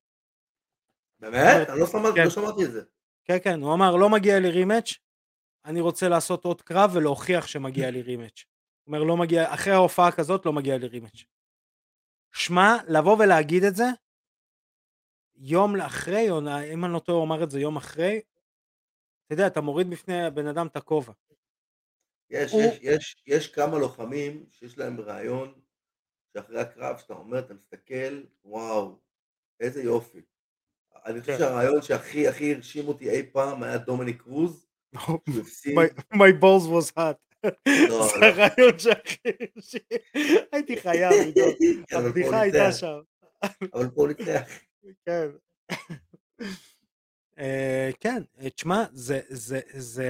[1.20, 1.70] באמת?
[1.70, 1.86] אני לא,
[2.16, 2.24] כן.
[2.24, 2.84] לא שמעתי את זה.
[3.26, 4.94] כן כן, הוא אמר לא מגיע לי רימץ',
[5.66, 8.44] אני רוצה לעשות עוד קרב ולהוכיח שמגיע לי רימץ'.
[8.84, 11.24] הוא אומר לא מגיע, אחרי ההופעה כזאת לא מגיע לי רימץ'.
[12.34, 13.86] שמע, לבוא ולהגיד את זה,
[15.36, 16.40] יום לאחרי, או
[16.74, 18.22] אם אני לא טועה הוא אמר את זה יום אחרי,
[19.26, 21.14] אתה יודע, אתה מוריד בפני הבן אדם את הכובע.
[22.30, 22.62] יש, הוא...
[22.62, 25.54] יש, יש, יש כמה לוחמים שיש להם רעיון
[26.34, 29.00] שאחרי הקרב שאתה אומר, אתה מסתכל, וואו,
[29.60, 30.22] איזה יופי.
[31.06, 31.40] אני חושב כן.
[31.40, 34.68] שהרעיון שהכי הכי הרשים אותי אי פעם היה דומיניק קרוז.
[36.14, 37.28] My balls was hot.
[37.90, 38.26] לא, זה לא.
[38.26, 39.82] הרעיון שהכי הרשים.
[40.52, 41.12] הייתי חייב,
[41.88, 43.00] כן, הבדיחה הייתה שם.
[43.74, 44.50] אבל פה הוא ניצח.
[45.06, 45.28] כן.
[47.40, 50.10] אה, כן, אה, תשמע, זה, זה, זה,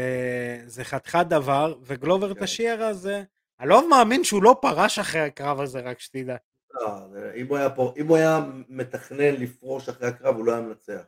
[0.66, 2.40] זה חתיכת דבר, וגלובר כן.
[2.40, 3.24] טשיירה זה...
[3.60, 6.36] אני לא מאמין שהוא לא פרש אחרי הקרב הזה, רק שתדע.
[6.74, 6.90] לא,
[7.36, 11.02] אם הוא היה פה, אם הוא היה מתכנן לפרוש אחרי הקרב, הוא לא היה מנצח.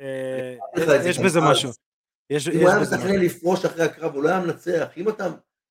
[0.00, 0.56] אה,
[1.04, 1.40] יש בזה.
[1.40, 1.70] משהו.
[2.30, 2.80] אם הוא היה.
[2.80, 4.88] מתכנן לפרוש אחרי הקרב, הוא לא היה מנצח.
[4.96, 5.28] אם אתה,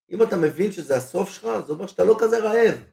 [0.09, 2.83] אם אתה מבין שזה הסוף שלך, זה אומר שאתה לא כזה רעב.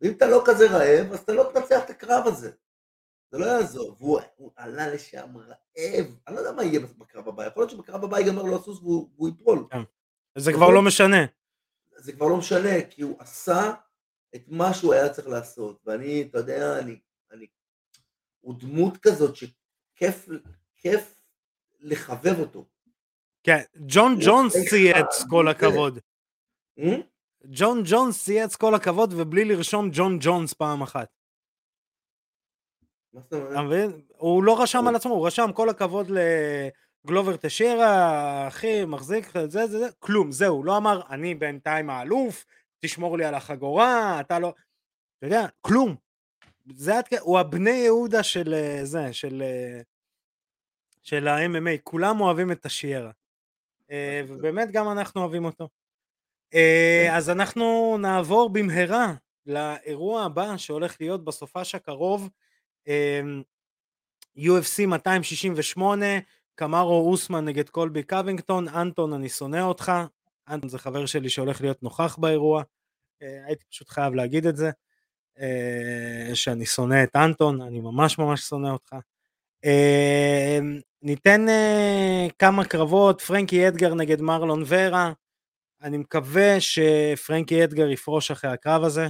[0.00, 2.50] ואם אתה לא כזה רעב, אז אתה לא תנצח את הקרב הזה.
[3.30, 3.96] זה לא יעזור.
[3.98, 6.06] והוא הוא עלה לשם רעב.
[6.26, 7.46] אני לא יודע מה יהיה בקרב הבא.
[7.46, 9.66] יכול להיות שבקרב הבא ייגמר לו הסוס והוא, והוא ייפול.
[10.38, 11.24] זה כבר לא משנה.
[11.96, 13.72] זה כבר לא משנה, כי הוא עשה
[14.34, 15.80] את מה שהוא היה צריך לעשות.
[15.86, 16.98] ואני, אתה יודע, אני,
[17.32, 17.46] אני,
[18.40, 20.28] הוא דמות כזאת שכיף
[20.76, 21.20] כיף
[21.80, 22.64] לחבב אותו.
[23.42, 25.98] כן, ג'ון ג'ונס צייץ כל הכבוד.
[26.78, 26.96] אה?
[27.44, 31.19] ג'ון ג'ונס צייץ כל הכבוד ובלי לרשום ג'ון ג'ונס פעם אחת.
[33.18, 34.00] אתה מבין?
[34.16, 36.10] הוא לא רשם על עצמו, הוא רשם כל הכבוד
[37.04, 42.46] לגלובר טשיירה, אחי, מחזיק, זה, זה, זה, כלום, זהו, הוא לא אמר, אני בינתיים האלוף,
[42.80, 44.54] תשמור לי על החגורה, אתה לא...
[45.18, 45.96] אתה יודע, כלום.
[46.74, 47.04] זה עד.
[47.20, 49.42] הוא הבני יהודה של אה, זה, של...
[49.42, 49.80] אה,
[51.02, 53.10] של ה-MMA, כולם אוהבים את טשיירה.
[53.90, 55.68] אה, ובאמת גם אנחנו אוהבים אותו.
[56.50, 57.12] כן.
[57.12, 59.14] אז אנחנו נעבור במהרה
[59.46, 62.28] לאירוע הבא שהולך להיות בסופש הקרוב.
[64.38, 66.06] UFC 268,
[66.54, 69.92] קמארו אוסמן נגד קולבי קווינגטון, אנטון אני שונא אותך,
[70.48, 72.62] אנטון זה חבר שלי שהולך להיות נוכח באירוע,
[73.22, 74.70] אה, הייתי פשוט חייב להגיד את זה,
[75.38, 78.96] אה, שאני שונא את אנטון, אני ממש ממש שונא אותך.
[79.64, 80.58] אה,
[81.02, 81.46] ניתן
[82.38, 85.12] כמה קרבות, פרנקי אדגר נגד מרלון ורה,
[85.82, 89.06] אני מקווה שפרנקי אדגר יפרוש אחרי הקרב הזה,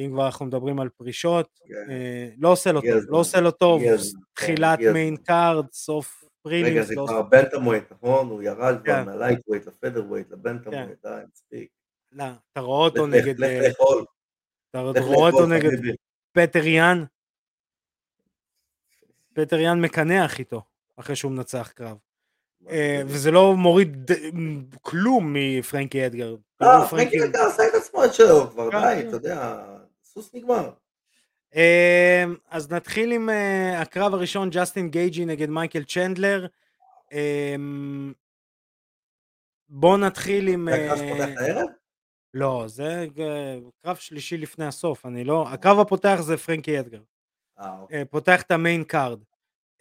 [0.00, 1.90] אם כבר אנחנו מדברים על פרישות, כן.
[1.90, 2.90] אה, לא עושה לו טוב.
[3.08, 3.96] לא עושה לו טוב, כן,
[4.34, 5.16] תחילת מיין.
[5.16, 8.28] קארד, סוף רגע, prelims, זה כבר bantamweight, נכון?
[8.28, 9.04] הוא ירד כבר כן.
[9.04, 11.68] מה lightweight ל featherweight ל bantamweight, די, מספיק.
[12.12, 14.04] לא, אתה רואה אותו נגד, לך אה, לאכול,
[14.70, 15.70] אתה רואה אותו נגד.
[16.32, 17.04] פטר יאן,
[19.32, 20.62] פטר יאן מקנח איתו,
[20.96, 21.96] אחרי שהוא מנצח קרב,
[22.68, 24.10] אה, וזה לא מוריד
[24.82, 26.36] כלום מפרנקי אדגר.
[26.60, 29.08] לא, פרנקי אדגר עשה את עצמו את שלו כבר, כן, די, כן.
[29.08, 29.64] אתה יודע,
[30.12, 30.70] סוס נגמר.
[31.56, 36.46] אה, אז נתחיל עם אה, הקרב הראשון, ג'סטין גייג'י נגד מייקל צ'נדלר.
[37.12, 37.56] אה,
[39.68, 40.68] בוא נתחיל עם...
[40.70, 41.68] זה הקרב אה, שפותח את הערב?
[42.34, 45.48] לא, זה אה, קרב שלישי לפני הסוף, אני לא...
[45.48, 47.00] הקרב הפותח זה פרנקי אדגר.
[47.58, 47.98] אה, אוקיי.
[47.98, 49.20] אה, פותח את ה main card.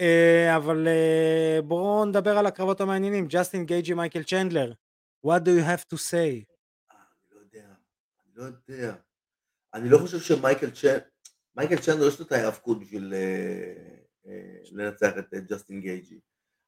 [0.01, 3.25] אה, אבל אה, בואו נדבר על הקרבות המעניינים.
[3.29, 4.73] ג'סטין גייג'י מייקל צ'נדלר.
[5.25, 6.43] What do you have to say?
[6.91, 7.65] אה, אני לא יודע,
[8.25, 8.95] אני לא יודע.
[9.73, 10.97] אני לא חושב שמייקל צ'ן...
[11.55, 13.73] מייקל צ'נדלר יש לו את ההיאבקות בשביל אה,
[14.27, 16.19] אה, לנצח את אה, ג'סטין גייג'י.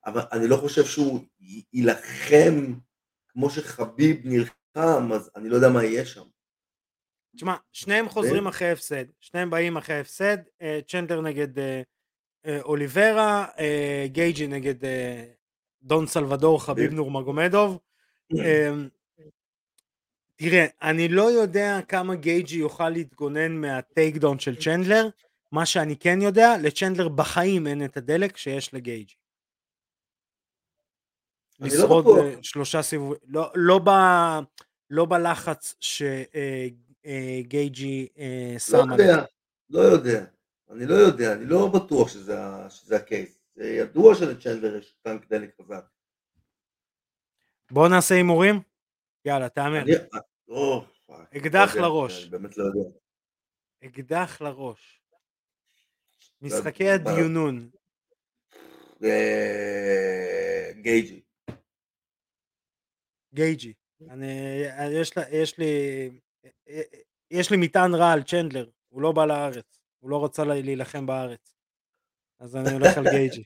[0.06, 1.20] אבל אני לא חושב שהוא
[1.74, 2.74] יילחם
[3.28, 6.24] כמו שחביב נלחם, אז אני לא יודע מה יהיה שם.
[7.36, 9.06] תשמע, שניהם חוזרים אחרי הפסד.
[9.20, 10.38] שניהם באים אחרי הפסד.
[10.88, 11.48] צ'נדלר נגד
[12.62, 13.46] אוליברה,
[14.06, 14.76] גייג'י נגד
[15.82, 16.94] דון סלבדור חביב חביב.
[16.94, 17.80] נורמגומדוב.
[20.44, 25.10] תראה, אני לא יודע כמה גייג'י יוכל להתגונן מהטייק דאון של צ'נדלר,
[25.52, 29.16] מה שאני כן יודע, לצ'נדלר בחיים אין את הדלק שיש לגייג'י.
[31.60, 32.06] לא לשרוד.
[32.08, 33.90] אה, שלושה סיבובים, לא, לא, ב,
[34.90, 35.76] לא בלחץ
[37.04, 39.24] שגייג'י לא שם יודע,
[39.70, 40.26] לא יודע.
[40.72, 42.38] אני לא יודע, אני לא בטוח שזה
[42.70, 43.40] שזה הקייס.
[43.56, 45.86] זה ידוע שלצ'נדלר יש טנק דלק חזק.
[47.72, 48.60] בוא נעשה הימורים?
[49.26, 49.84] יאללה, תאמר.
[51.38, 52.26] אקדח לא לראש.
[52.26, 52.90] באמת לא יודע.
[53.86, 55.02] אקדח לראש.
[56.42, 57.70] לא משחקי הדיונון.
[59.04, 61.22] אה, גייג'י.
[63.34, 63.74] גייג'י.
[64.10, 64.28] אני,
[64.92, 65.66] יש, יש לי,
[67.32, 71.06] יש לי מטען רע על צ'נדלר, הוא לא בא לארץ, הוא לא רצה לה- להילחם
[71.06, 71.56] בארץ.
[72.40, 73.44] אז אני הולך על גייג'י.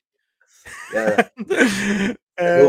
[0.94, 1.16] יאללה,
[2.40, 2.62] אה.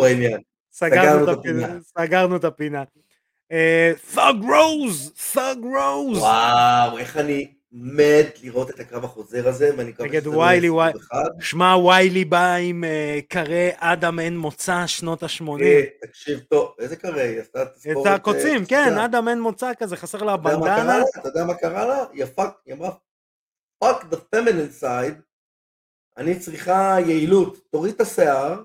[1.82, 2.84] סגרנו את הפינה.
[4.14, 5.12] ת'אג רוז!
[5.34, 6.18] ת'אג רוז!
[6.18, 11.24] וואו, איך אני מת לראות את הקרב החוזר הזה, ואני מקווה שזה לא ויילי, אחד.
[11.40, 15.62] שמע ויילי בא עם אה, קרי אדם אין מוצא שנות ה-80.
[15.62, 18.06] אה, תקשיב טוב, איזה קרה, היא עשתה את תספורת...
[18.06, 18.98] הקוצים, אה, כן.
[18.98, 20.98] אדם אין מוצא כזה, חסר לה בנדנה.
[21.20, 22.04] אתה יודע מה קרה לה?
[22.12, 22.24] היא
[22.74, 22.90] אמרה,
[23.84, 25.20] fuck the feminine side,
[26.16, 28.62] אני צריכה יעילות, תוריד את השיער,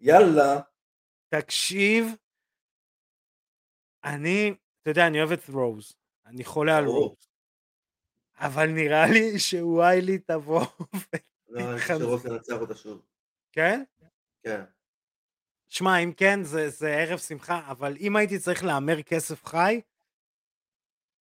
[0.00, 0.60] יאללה,
[1.34, 2.14] תקשיב,
[4.06, 5.96] אני, אתה יודע, אני אוהב את רוז.
[6.26, 6.84] אני חולה על.
[6.84, 7.16] רוז.
[8.38, 10.64] אבל נראה לי שוויילי תבוא
[11.48, 13.02] לא, אני חושב שרוז ינצח אותה שוב.
[13.52, 13.82] כן?
[14.42, 14.60] כן.
[15.68, 19.80] שמע, אם כן, זה, זה ערב שמחה, אבל אם הייתי צריך להמר כסף חי,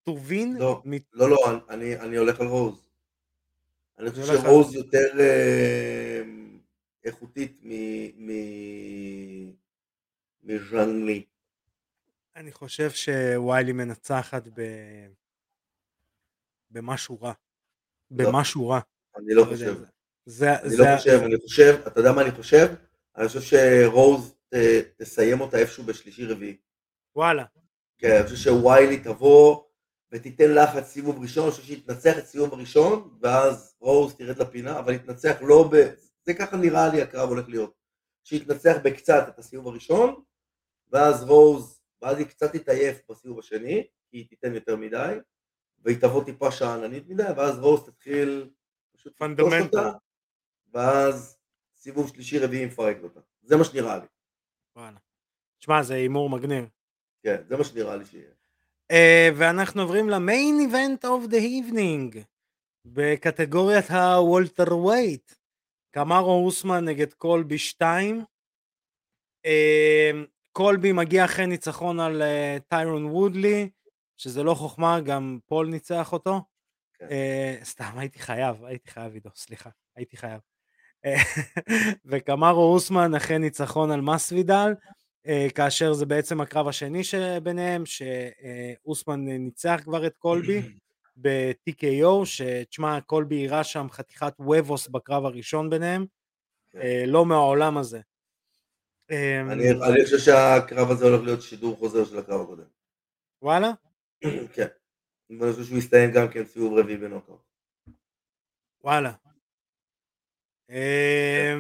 [0.04, 0.56] טובין...
[0.58, 1.04] לא, מת...
[1.14, 1.38] לא, לא,
[1.70, 2.86] אני, אני הולך על רוז.
[4.00, 6.22] אני חושב שרוז על- יותר אה,
[7.04, 7.72] איכותית מ...
[8.28, 8.32] מ...
[10.44, 11.26] מז'אן לי.
[12.36, 14.62] אני חושב שוויילי מנצחת ב...
[16.72, 17.34] במשהו רע.
[18.12, 18.26] לא.
[18.32, 18.80] במשהו רע.
[19.16, 19.84] אני לא יודע, חושב.
[20.26, 22.68] זה, אני זה, לא חושב, אני חושב, אתה יודע מה אני חושב?
[23.18, 24.56] אני חושב שרוז ת-
[25.02, 26.58] תסיים אותה איפשהו בשלישי רביעי.
[27.16, 27.46] וואלה.
[27.98, 29.64] כן, אני חושב שוויילי תבוא
[30.12, 34.80] ותיתן לחץ סיבוב ראשון, אני חושב שהיא תנצח את סיבוב הראשון, ואז רוז תרד לפינה,
[34.80, 35.76] אבל היא תנצח לא ב...
[36.24, 37.74] זה ככה נראה לי הקרב הולך להיות.
[38.24, 40.24] שהיא תנצח בקצת את הסיבוב הראשון,
[40.92, 41.75] ואז רוז,
[42.06, 45.16] ואז היא קצת תתעייף בסיבוב השני, כי היא תיתן יותר מדי,
[45.80, 48.50] והיא תבוא טיפה שאננית מדי, ואז רוז תתחיל
[48.96, 49.78] פשוט fundamental.
[49.78, 49.92] אותה,
[50.74, 51.38] ואז
[51.76, 53.20] סיבוב שלישי רביעי מפרק אותה.
[53.42, 54.06] זה מה שנראה לי.
[54.76, 54.98] וואלה.
[55.60, 56.70] שמע, זה הימור מגניב.
[57.24, 58.32] כן, זה מה שנראה לי שיהיה.
[58.92, 62.20] Uh, ואנחנו עוברים ל main event of the evening
[62.86, 65.32] בקטגוריית ה welterweight.
[65.92, 68.22] קמרו אוסמן נגד קולבי 2.
[69.48, 73.70] Uh, קולבי מגיע אחרי ניצחון על uh, טיירון וודלי,
[74.18, 76.42] שזה לא חוכמה, גם פול ניצח אותו.
[76.94, 77.06] כן.
[77.06, 80.40] Uh, סתם, הייתי חייב, הייתי חייב עידו, סליחה, הייתי חייב.
[81.06, 81.16] אה,
[82.06, 84.74] וקמרו אוסמן אחרי ניצחון על מסוידל,
[85.28, 90.62] אה, כאשר זה בעצם הקרב השני שביניהם, שאוסמן ניצח כבר את קולבי
[91.22, 96.06] ב-TKO, שתשמע, קולבי הראה שם חתיכת וובוס בקרב הראשון ביניהם,
[96.72, 96.80] כן.
[96.80, 98.00] אה, לא מהעולם הזה.
[99.12, 102.68] אה, אני אני חושב שהקרב הזה הולך להיות שידור חוזר של הקרב הקודם.
[103.42, 103.72] וואלה?
[104.56, 104.68] כן.
[105.30, 107.42] ואני חושב שהוא יסתיים גם כן סיבוב רביעי בנוקאוט.
[108.84, 109.14] וואלה.
[110.70, 111.54] אה,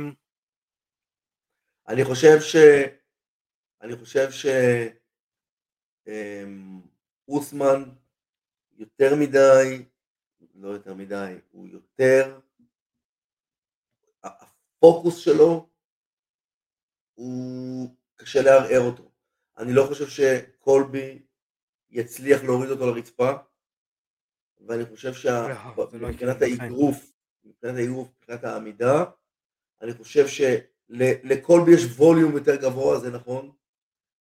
[1.88, 2.56] אני חושב ש...
[3.82, 4.46] אני חושב ש...
[6.08, 6.82] אמ,
[7.28, 7.84] אוסמן
[8.72, 9.86] יותר מדי,
[10.56, 12.40] לא יותר מדי, הוא יותר...
[14.24, 15.70] הפוקוס שלו
[17.16, 19.04] הוא קשה לערער אותו.
[19.58, 21.20] אני לא חושב שקולבי
[21.90, 23.32] יצליח להוריד אותו לרצפה,
[24.68, 26.62] ואני חושב לא, זה לא שמבחינת בחיים.
[26.62, 27.12] האגרוף,
[27.46, 29.04] מבחינת האגרוף, מבחינת העמידה,
[29.82, 33.52] אני חושב שלקולבי יש ווליום יותר גבוה, זה נכון.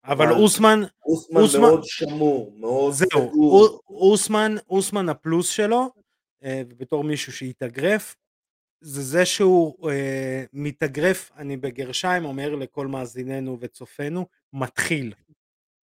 [0.05, 3.31] אבל אוסמן, אוסמן אוסמן- מאוד שמור, מאוד זהו, סגור.
[3.35, 3.81] או-
[4.11, 5.89] אוסמן, אוסמן הפלוס שלו,
[6.43, 8.15] אה, בתור מישהו שהתאגרף,
[8.81, 15.13] זה זה שהוא אה, מתאגרף, אני בגרשיים אומר לכל מאזיננו וצופינו, מתחיל.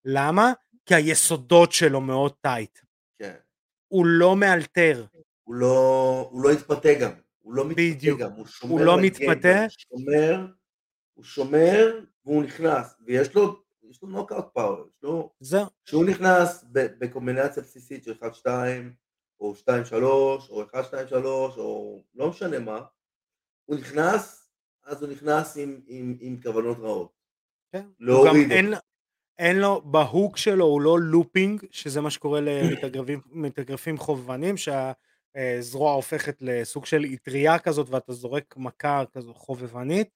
[0.05, 0.53] למה?
[0.86, 2.78] כי היסודות שלו מאוד טייט.
[3.18, 3.34] כן.
[3.88, 5.05] הוא לא מאלתר.
[5.45, 8.20] הוא לא, הוא לא התפתה גם, הוא לא מתפתה בדיוק.
[8.20, 9.61] גם, הוא שומר הוא לא לגיים, מתפתה.
[9.61, 10.47] הוא שומר,
[11.14, 15.66] הוא שומר והוא נכנס, ויש לו, יש לו נוקאוט power, יש לו, זהו.
[15.84, 18.47] כשהוא נכנס בקומבינציה בסיסית של 1-2
[19.43, 20.03] או 2-3
[20.51, 21.14] או 1-2-3
[21.59, 22.80] או לא משנה מה,
[23.64, 24.51] הוא נכנס,
[24.84, 27.12] אז הוא נכנס עם, עם, עם כוונות רעות.
[27.72, 27.78] כן.
[27.78, 28.74] הוא להוריד גם אין,
[29.38, 36.36] אין לו, בהוק שלו הוא לא looping, שזה מה שקורה למתאגרפים מתאגרפים חובבנים, שהזרוע הופכת
[36.40, 40.09] לסוג של אטריה כזאת ואתה זורק מכה כזו חובבנית.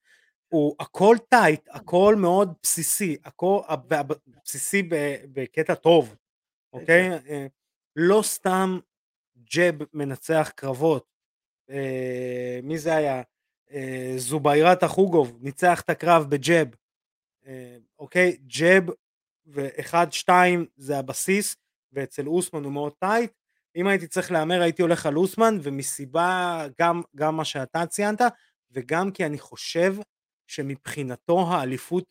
[0.49, 3.61] הוא הכל tight, הכל מאוד בסיסי, הכל
[4.45, 4.89] בסיסי
[5.33, 6.16] בקטע טוב,
[6.72, 7.11] אוקיי?
[7.12, 7.47] אה,
[7.97, 8.79] לא סתם
[9.55, 11.07] ג'ב מנצח קרבות.
[11.70, 13.22] אה, מי זה היה?
[13.72, 16.66] אה, זוביירה טוחוגוב ניצח את הקרב בג'ב.
[17.47, 18.36] אה, אוקיי?
[18.47, 18.82] ג'ב
[19.47, 21.57] ואחד שתיים זה הבסיס,
[21.92, 23.33] ואצל אוסמן הוא מאוד tight.
[23.76, 28.20] אם הייתי צריך להמר הייתי הולך על אוסמן, ומסיבה גם, גם מה שאתה ציינת,
[28.70, 29.94] וגם כי אני חושב
[30.47, 32.05] שמבחינתו האליפות,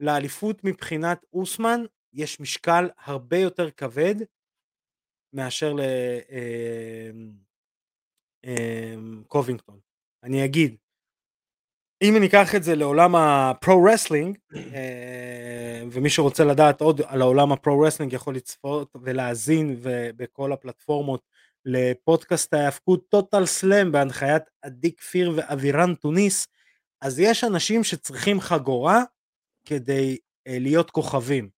[0.00, 1.80] לאליפות מבחינת אוסמן
[2.12, 4.14] יש משקל הרבה יותר כבד
[5.32, 5.74] מאשר
[8.44, 9.78] לקובינגטון.
[10.24, 10.76] אני אגיד,
[12.02, 17.52] אם ניקח את זה לעולם ה pro wrestling, אה, ומי שרוצה לדעת עוד על העולם
[17.52, 19.76] ה pro wrestling יכול לצפות ולהאזין
[20.16, 21.22] בכל הפלטפורמות
[21.64, 26.46] לפודקאסט ההאבקות טוטל סלאם בהנחיית עדי כפיר ואבירן טוניס,
[27.00, 29.02] אז יש אנשים שצריכים חגורה
[29.64, 31.50] כדי אה, להיות כוכבים,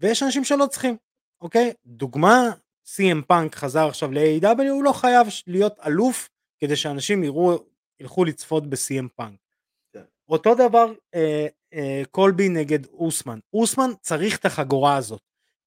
[0.00, 0.96] ויש אנשים שלא צריכים,
[1.40, 1.72] אוקיי?
[1.86, 2.50] דוגמה,
[2.86, 6.28] CM Punk חזר עכשיו ל-AEW, הוא לא חייב להיות אלוף
[6.58, 7.58] כדי שאנשים יראו,
[8.00, 9.38] ילכו לצפות ב- CM Punk.
[9.92, 10.02] כן.
[10.28, 13.38] אותו דבר אה, אה, קולבי נגד אוסמן.
[13.52, 15.20] אוסמן צריך את החגורה הזאת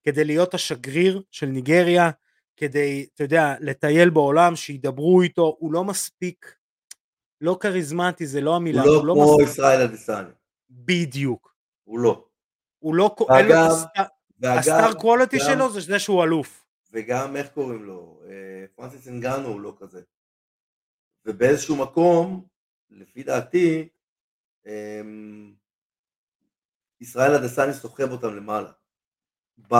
[0.03, 2.09] כדי להיות השגריר של ניגריה,
[2.57, 6.55] כדי, אתה יודע, לטייל בעולם, שידברו איתו, הוא לא מספיק,
[7.41, 8.81] לא כריזמטי, זה לא המילה.
[8.81, 9.49] הוא לא הוא כמו מספיק...
[9.53, 10.29] ישראל אדיסני.
[10.69, 11.55] בדיוק.
[11.83, 12.25] הוא לא.
[12.79, 13.71] הוא לא, ואגב,
[14.43, 16.66] הסטאר קוולטי שלו זה זה שהוא אלוף.
[16.97, 18.21] וגם, איך קוראים לו?
[18.29, 20.01] אה, פרנסיס אנגנו הוא לא כזה.
[21.25, 22.47] ובאיזשהו מקום,
[22.89, 23.89] לפי דעתי,
[24.65, 25.53] אמ,
[27.01, 28.71] ישראל הדסני סוחב אותם למעלה.
[29.71, 29.75] ב...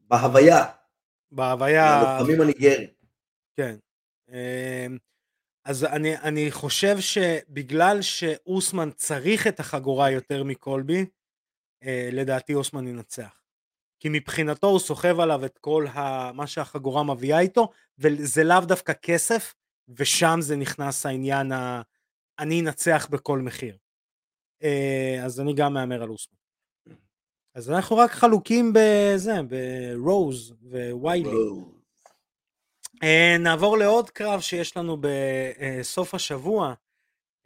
[0.00, 0.64] בהוויה.
[1.30, 1.84] בהוויה.
[1.86, 2.90] הלוחמים הניגרים.
[3.56, 3.76] כן.
[4.28, 4.98] אמ,
[5.64, 11.06] אז אני, אני חושב שבגלל שאוסמן צריך את החגורה יותר מקולבי,
[11.82, 13.45] אה, לדעתי אוסמן ינצח.
[14.00, 17.68] כי מבחינתו הוא סוחב עליו את כל ה, מה שהחגורה מביאה איתו,
[17.98, 19.54] וזה לאו דווקא כסף,
[19.88, 21.82] ושם זה נכנס העניין ה...
[22.38, 23.76] אני אנצח בכל מחיר.
[24.62, 26.36] אה, אז אני גם מהמר על אוסמן.
[27.54, 30.54] אז אנחנו רק חלוקים בזה, ברוז
[30.92, 31.30] וויילי.
[33.02, 36.74] אה, נעבור לעוד קרב שיש לנו בסוף השבוע.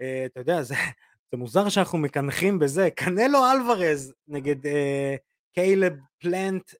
[0.00, 0.74] אה, אתה יודע, זה,
[1.30, 2.88] זה מוזר שאנחנו מקנחים בזה.
[2.90, 4.56] קנלו אלוורז נגד
[5.52, 6.70] קיילב פלנט,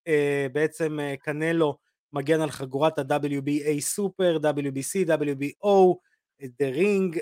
[0.53, 1.79] בעצם קנלו
[2.13, 5.97] מגן על חגורת ה- WBA Super, WBC, WBO,
[6.43, 7.19] The Ring,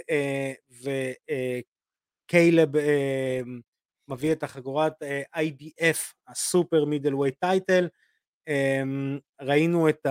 [2.26, 2.68] וקיילב
[4.09, 4.92] מביא את החגורת
[5.36, 7.88] IBF, ה super middleweight title,
[9.40, 10.07] ראינו את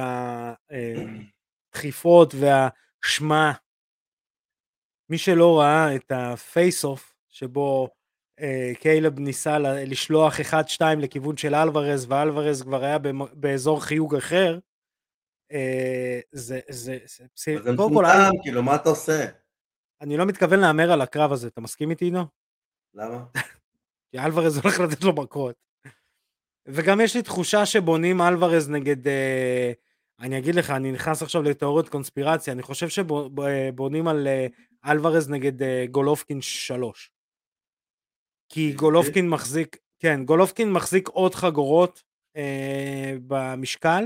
[1.74, 3.54] הדחיפות והשמה,
[5.10, 7.90] מי שלא ראה את ה face off שבו
[8.80, 12.98] קיילב ניסה לשלוח 1-2 לכיוון של אלוורז ואלוורז כבר היה
[13.34, 14.60] באזור חיוג אחר,
[16.32, 19.26] זה, זה, זה, זה, כל, מטומטם, כאילו, מה אתה עושה?
[20.02, 22.26] אני לא מתכוון להמר על הקרב הזה, אתה מסכים איתי, עידו?
[22.94, 23.24] למה?
[24.12, 25.56] כי אלוורז הולך לתת לו מכות.
[26.68, 29.72] וגם יש לי תחושה שבונים אלוורז נגד, אה,
[30.20, 34.48] אני אגיד לך, אני נכנס עכשיו לתיאוריות קונספירציה, אני חושב שבונים על אה,
[34.92, 37.12] אלוורז נגד אה, גולופקין 3.
[38.50, 42.04] כי גולופקין מחזיק, כן, גולופקין מחזיק עוד חגורות
[42.38, 44.04] אה, במשקל.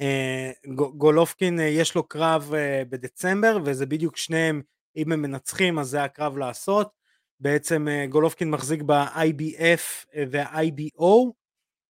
[0.00, 4.62] אה, גולופקין אה, יש לו קרב אה, בדצמבר וזה בדיוק שניהם,
[4.96, 7.00] אם הם מנצחים אז זה הקרב לעשות.
[7.40, 11.32] בעצם גולופקין מחזיק ב-IBF וה-IBO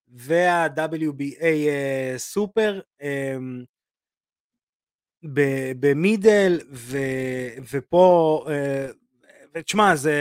[0.09, 1.45] וה-WBA
[2.17, 3.65] סופר אמ,
[5.81, 6.61] במידל
[7.71, 8.45] ופה
[9.55, 10.15] ותשמע זה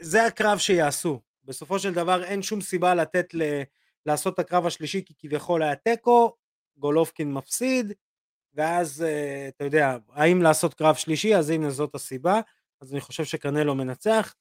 [0.00, 3.42] זה הקרב שיעשו בסופו של דבר אין שום סיבה לתת ל,
[4.06, 6.36] לעשות את הקרב השלישי כי כביכול היה תיקו
[6.76, 7.92] גולובקין מפסיד
[8.54, 9.04] ואז
[9.48, 12.40] אתה יודע האם לעשות קרב שלישי אז הנה זאת הסיבה
[12.82, 14.34] אז אני חושב שקנלו מנצח,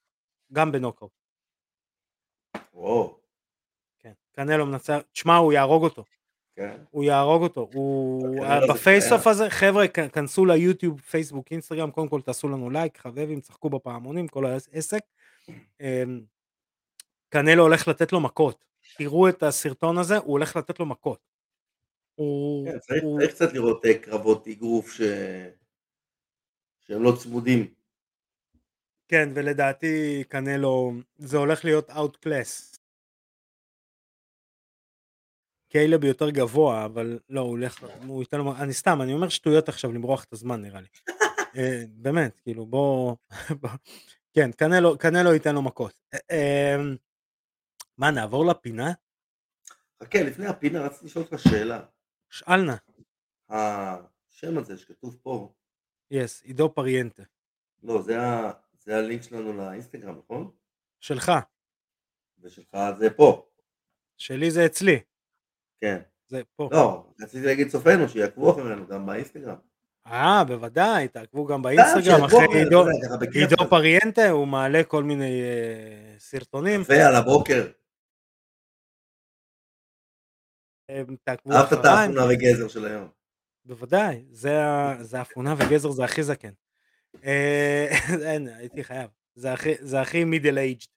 [0.53, 1.11] גם בנוקאוט.
[2.73, 3.19] וואו.
[3.99, 6.03] כן, קנלו מנצח, תשמע, הוא יהרוג אותו.
[6.55, 6.77] כן.
[6.91, 7.69] הוא יהרוג אותו.
[7.73, 8.45] הוא...
[8.69, 14.27] בפייסוף הזה, חבר'ה, כנסו ליוטיוב, פייסבוק, אינסטגרם, קודם כל תעשו לנו לייק, חבבים, צחקו בפעמונים,
[14.27, 15.01] כל העסק.
[15.81, 16.21] אמ,
[17.29, 18.65] קנלו הולך לתת לו מכות.
[18.97, 21.19] תראו את הסרטון הזה, הוא הולך לתת לו מכות.
[22.15, 22.67] הוא...
[22.67, 23.19] כן, צריך, הוא...
[23.19, 25.01] צריך קצת לראות אה, קרבות אגרוף ש...
[26.79, 27.73] שהם לא צמודים.
[29.07, 32.70] כן, ולדעתי קנלו, זה הולך להיות outclass.
[35.71, 39.69] קיילב יותר גבוה, אבל לא, הוא הולך, הוא ייתן לו, אני סתם, אני אומר שטויות
[39.69, 40.87] עכשיו למרוח את הזמן נראה לי.
[41.57, 43.15] אה, באמת, כאילו, בוא...
[44.33, 46.01] כן, קנלו, קנלו ייתן לו מכות.
[46.13, 46.95] אה, אמ,
[47.97, 48.91] מה, נעבור לפינה?
[50.03, 51.85] חכה, לפני הפינה רציתי לשאול אותך שאלה.
[52.29, 52.75] שאל נא.
[53.49, 55.53] השם הזה שכתוב פה.
[56.11, 57.23] יס, עידו פריאנטה.
[57.83, 60.51] לא, זה הלינק שלנו לאינסטגרם, נכון?
[60.99, 61.31] שלך.
[62.39, 63.47] ושלך זה פה.
[64.17, 64.99] שלי זה אצלי.
[65.81, 65.97] כן.
[66.27, 66.69] זה פה.
[66.71, 69.55] לא, רציתי להגיד צופינו שיעקבו אחרינו גם באינסטגרם.
[70.07, 72.85] אה, בוודאי, תעקבו גם באינסטגרם, אחרי עידו,
[73.33, 76.81] עידו פריאנטה, הוא מעלה כל מיני uh, סרטונים.
[76.81, 77.67] יפה, על הבוקר.
[81.23, 81.61] תעקבו אחריי.
[81.61, 83.09] אהבת את האפונה וגזר של היום.
[83.65, 86.51] בוודאי, זה אפונה וגזר זה הכי זקן.
[87.23, 87.87] אה,
[88.27, 89.09] אין, הייתי חייב.
[89.81, 90.87] זה הכי מידל אייג'ד.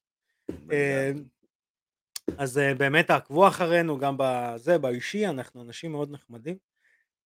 [2.31, 6.57] אה, אז אה, באמת תעקבו אחרינו גם בזה, באישי, אנחנו אנשים מאוד נחמדים.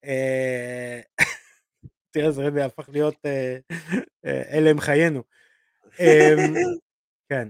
[2.11, 3.17] תראה, זה רבי הפך להיות
[4.25, 5.23] אלה הם חיינו.
[7.29, 7.49] כן.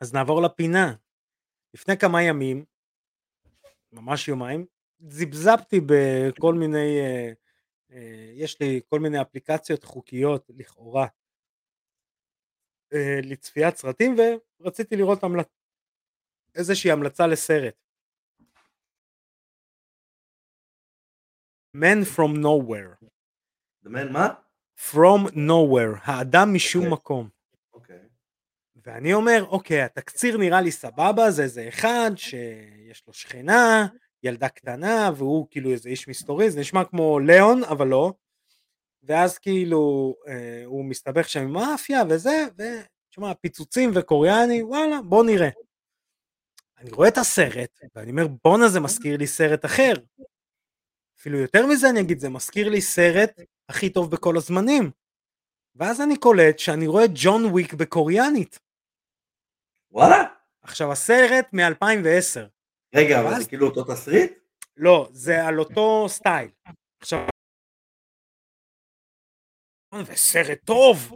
[0.00, 0.94] אז נעבור לפינה.
[1.74, 2.64] לפני כמה ימים,
[3.92, 4.66] ממש יומיים,
[5.00, 6.98] זיבזבתי בכל מיני
[7.92, 11.06] אה, יש לי כל מיני אפליקציות חוקיות לכאורה
[12.92, 14.16] אה, לצפיית סרטים
[14.60, 15.46] ורציתי לראות המלצ...
[16.54, 17.74] איזושהי המלצה לסרט.
[21.76, 23.04] Man from nowhere.
[23.84, 24.28] The man מה?
[24.90, 26.92] From nowhere, האדם משום אוקיי.
[26.92, 27.28] מקום.
[27.72, 27.98] אוקיי.
[28.84, 33.86] ואני אומר, אוקיי, התקציר נראה לי סבבה, זה איזה אחד שיש לו שכנה,
[34.22, 38.12] ילדה קטנה, והוא כאילו איזה איש מסתורי, זה נשמע כמו ליאון, אבל לא.
[39.02, 45.48] ואז כאילו אה, הוא מסתבך שם עם מאפיה וזה, ותשמע, פיצוצים וקוריאני, וואלה, בוא נראה.
[46.82, 49.92] אני רואה את הסרט, ואני אומר, בואנה זה מזכיר לי סרט אחר.
[51.18, 54.90] אפילו יותר מזה אני אגיד, זה מזכיר לי סרט הכי טוב בכל הזמנים.
[55.74, 58.58] ואז אני קולט שאני רואה ג'ון וויק בקוריאנית.
[59.90, 60.24] וואלה?
[60.62, 62.48] עכשיו הסרט מ-2010.
[62.94, 64.32] רגע, אבל ואז- זה כאילו אותו תסריט?
[64.76, 66.50] לא, זה על אותו סטייל.
[67.02, 67.18] עכשיו...
[70.06, 71.12] וסרט טוב!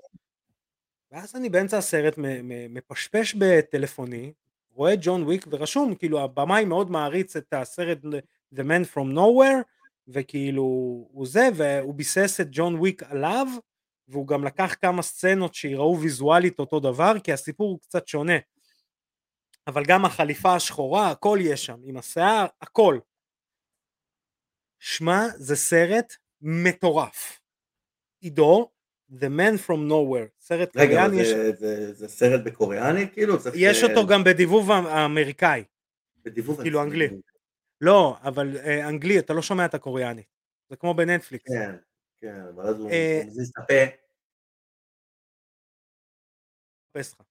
[1.10, 2.14] ואז אני באמצע הסרט
[2.68, 4.32] מפשפש בטלפוני,
[4.76, 7.98] רואה ג'ון וויק ורשום, כאילו הבמאי מאוד מעריץ את הסרט
[8.54, 9.62] The Man From Nowhere,
[10.08, 10.62] וכאילו
[11.12, 13.46] הוא זה, והוא ביסס את ג'ון וויק עליו,
[14.08, 18.36] והוא גם לקח כמה סצנות שיראו ויזואלית אותו דבר, כי הסיפור הוא קצת שונה.
[19.66, 22.98] אבל גם החליפה השחורה, הכל יש שם, עם השיער, הכל.
[24.78, 27.40] שמע, זה סרט מטורף.
[28.20, 28.70] עידו,
[29.12, 33.38] The Man From Nowhere, סרט רגע, קוריאני, יש, זה- זה- זה סרט בקוריאנית כאילו?
[33.40, 35.64] צריך, יש אותו גם בדיבוב האמריקאי.
[36.24, 37.09] בדיבוב כאילו אנגלי.
[37.80, 40.22] לא, אבל אה, אנגלי, אתה לא שומע את הקוריאני.
[40.70, 41.49] זה כמו בנטפליקס.
[41.53, 41.76] כן,
[42.20, 43.74] כן, אבל אז הוא אה, הוא מזיז את הפה.
[46.97, 47.26] מחפש לך.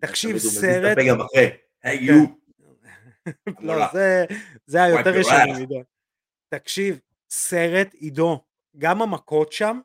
[0.00, 1.50] תקשיב, הוא סרט, הפה גם אחרי.
[1.82, 2.04] היי כן.
[2.04, 2.24] יו.
[3.60, 3.88] לא, אמרה.
[4.66, 5.58] זה, היותר ass.
[5.58, 5.82] עידו.
[6.48, 7.00] תקשיב,
[7.30, 8.44] סרט, עידו,
[8.78, 9.80] גם המכות שם,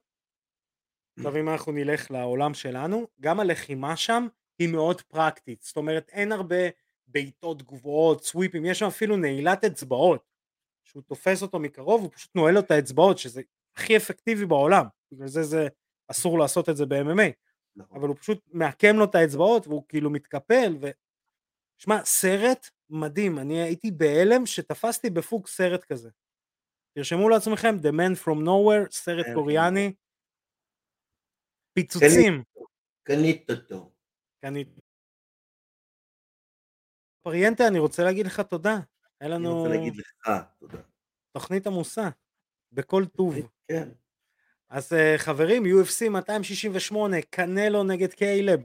[1.18, 4.28] עכשיו אם אנחנו נלך לעולם שלנו, גם הלחימה שם
[4.60, 6.70] היא מאוד פרקטית, זאת אומרת אין הרבה
[7.08, 10.24] בעיטות גבוהות, סוויפים, יש שם אפילו נעילת אצבעות,
[10.84, 13.42] שהוא תופס אותו מקרוב, הוא פשוט נועל לו את האצבעות, שזה
[13.76, 15.68] הכי אפקטיבי בעולם, בגלל זה זה
[16.08, 17.32] אסור לעשות את זה ב-MMA,
[17.76, 17.98] נכון.
[17.98, 20.90] אבל הוא פשוט מעקם לו את האצבעות והוא כאילו מתקפל ו...
[21.78, 26.10] שמע, סרט מדהים, אני הייתי בהלם שתפסתי בפוק סרט כזה.
[26.96, 29.94] תרשמו לעצמכם, The Man From Nowhere, סרט כן, קוריאני,
[31.76, 32.44] פיצוצים.
[33.04, 33.92] קנית אותו.
[34.44, 34.66] אני...
[37.22, 38.80] פריאנטה, אני רוצה להגיד לך תודה.
[39.20, 40.78] היה אני לנו רוצה להגיד לך תודה.
[41.32, 42.10] תוכנית עמוסה,
[42.72, 43.36] בכל טוב.
[43.68, 43.90] כן.
[44.70, 48.60] אז אה, חברים, UFC 268, קנלו נגד קיילב.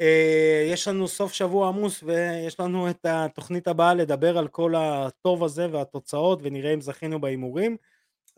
[0.00, 5.44] אה, יש לנו סוף שבוע עמוס ויש לנו את התוכנית הבאה לדבר על כל הטוב
[5.44, 7.76] הזה והתוצאות ונראה אם זכינו בהימורים.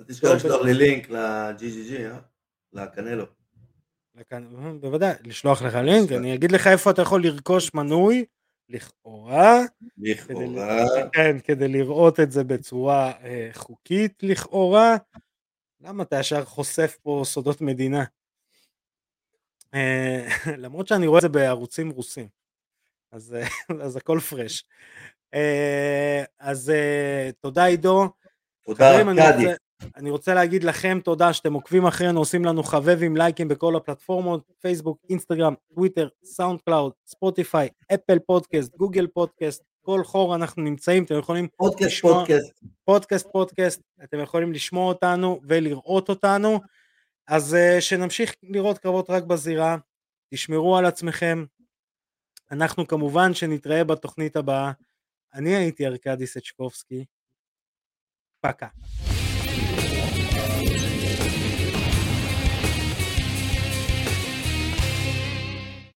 [0.00, 2.18] אל תשכח לשלוח לי לינק ל-GGG, אה?
[2.72, 3.41] לקנלו.
[4.80, 6.12] בוודאי, לשלוח לך לינק.
[6.12, 8.24] אני אגיד לך איפה אתה יכול לרכוש מנוי,
[8.68, 9.60] לכאורה,
[9.98, 10.84] לכאורה.
[11.12, 14.96] כן, כדי לראות את זה בצורה אה, חוקית לכאורה.
[15.80, 18.04] למה אתה ישר חושף פה סודות מדינה?
[19.74, 20.26] אה,
[20.62, 22.28] למרות שאני רואה את זה בערוצים רוסים,
[23.12, 23.46] אז, אה,
[23.84, 24.64] אז הכל פרש.
[25.34, 28.08] אה, אז אה, תודה עידו.
[28.64, 29.46] תודה ארכדי.
[29.96, 34.98] אני רוצה להגיד לכם תודה שאתם עוקבים אחרינו, עושים לנו חבבים, לייקים בכל הפלטפורמות, פייסבוק,
[35.10, 41.82] אינסטגרם, טוויטר, SoundCloud, Spotify, Apple Podcast, Google Podcast, כל חור אנחנו נמצאים, אתם יכולים פודקאסט
[41.90, 42.52] לשמוע- פודקאסט.
[42.84, 46.60] פודקאסט פודקאסט, אתם יכולים לשמוע אותנו ולראות אותנו,
[47.28, 49.76] אז uh, שנמשיך לראות קרבות רק בזירה,
[50.34, 51.44] תשמרו על עצמכם,
[52.50, 54.72] אנחנו כמובן שנתראה בתוכנית הבאה,
[55.34, 57.04] אני הייתי ארכדי סצ'קובסקי,
[58.40, 58.66] פקה.
[60.42, 60.81] Hey.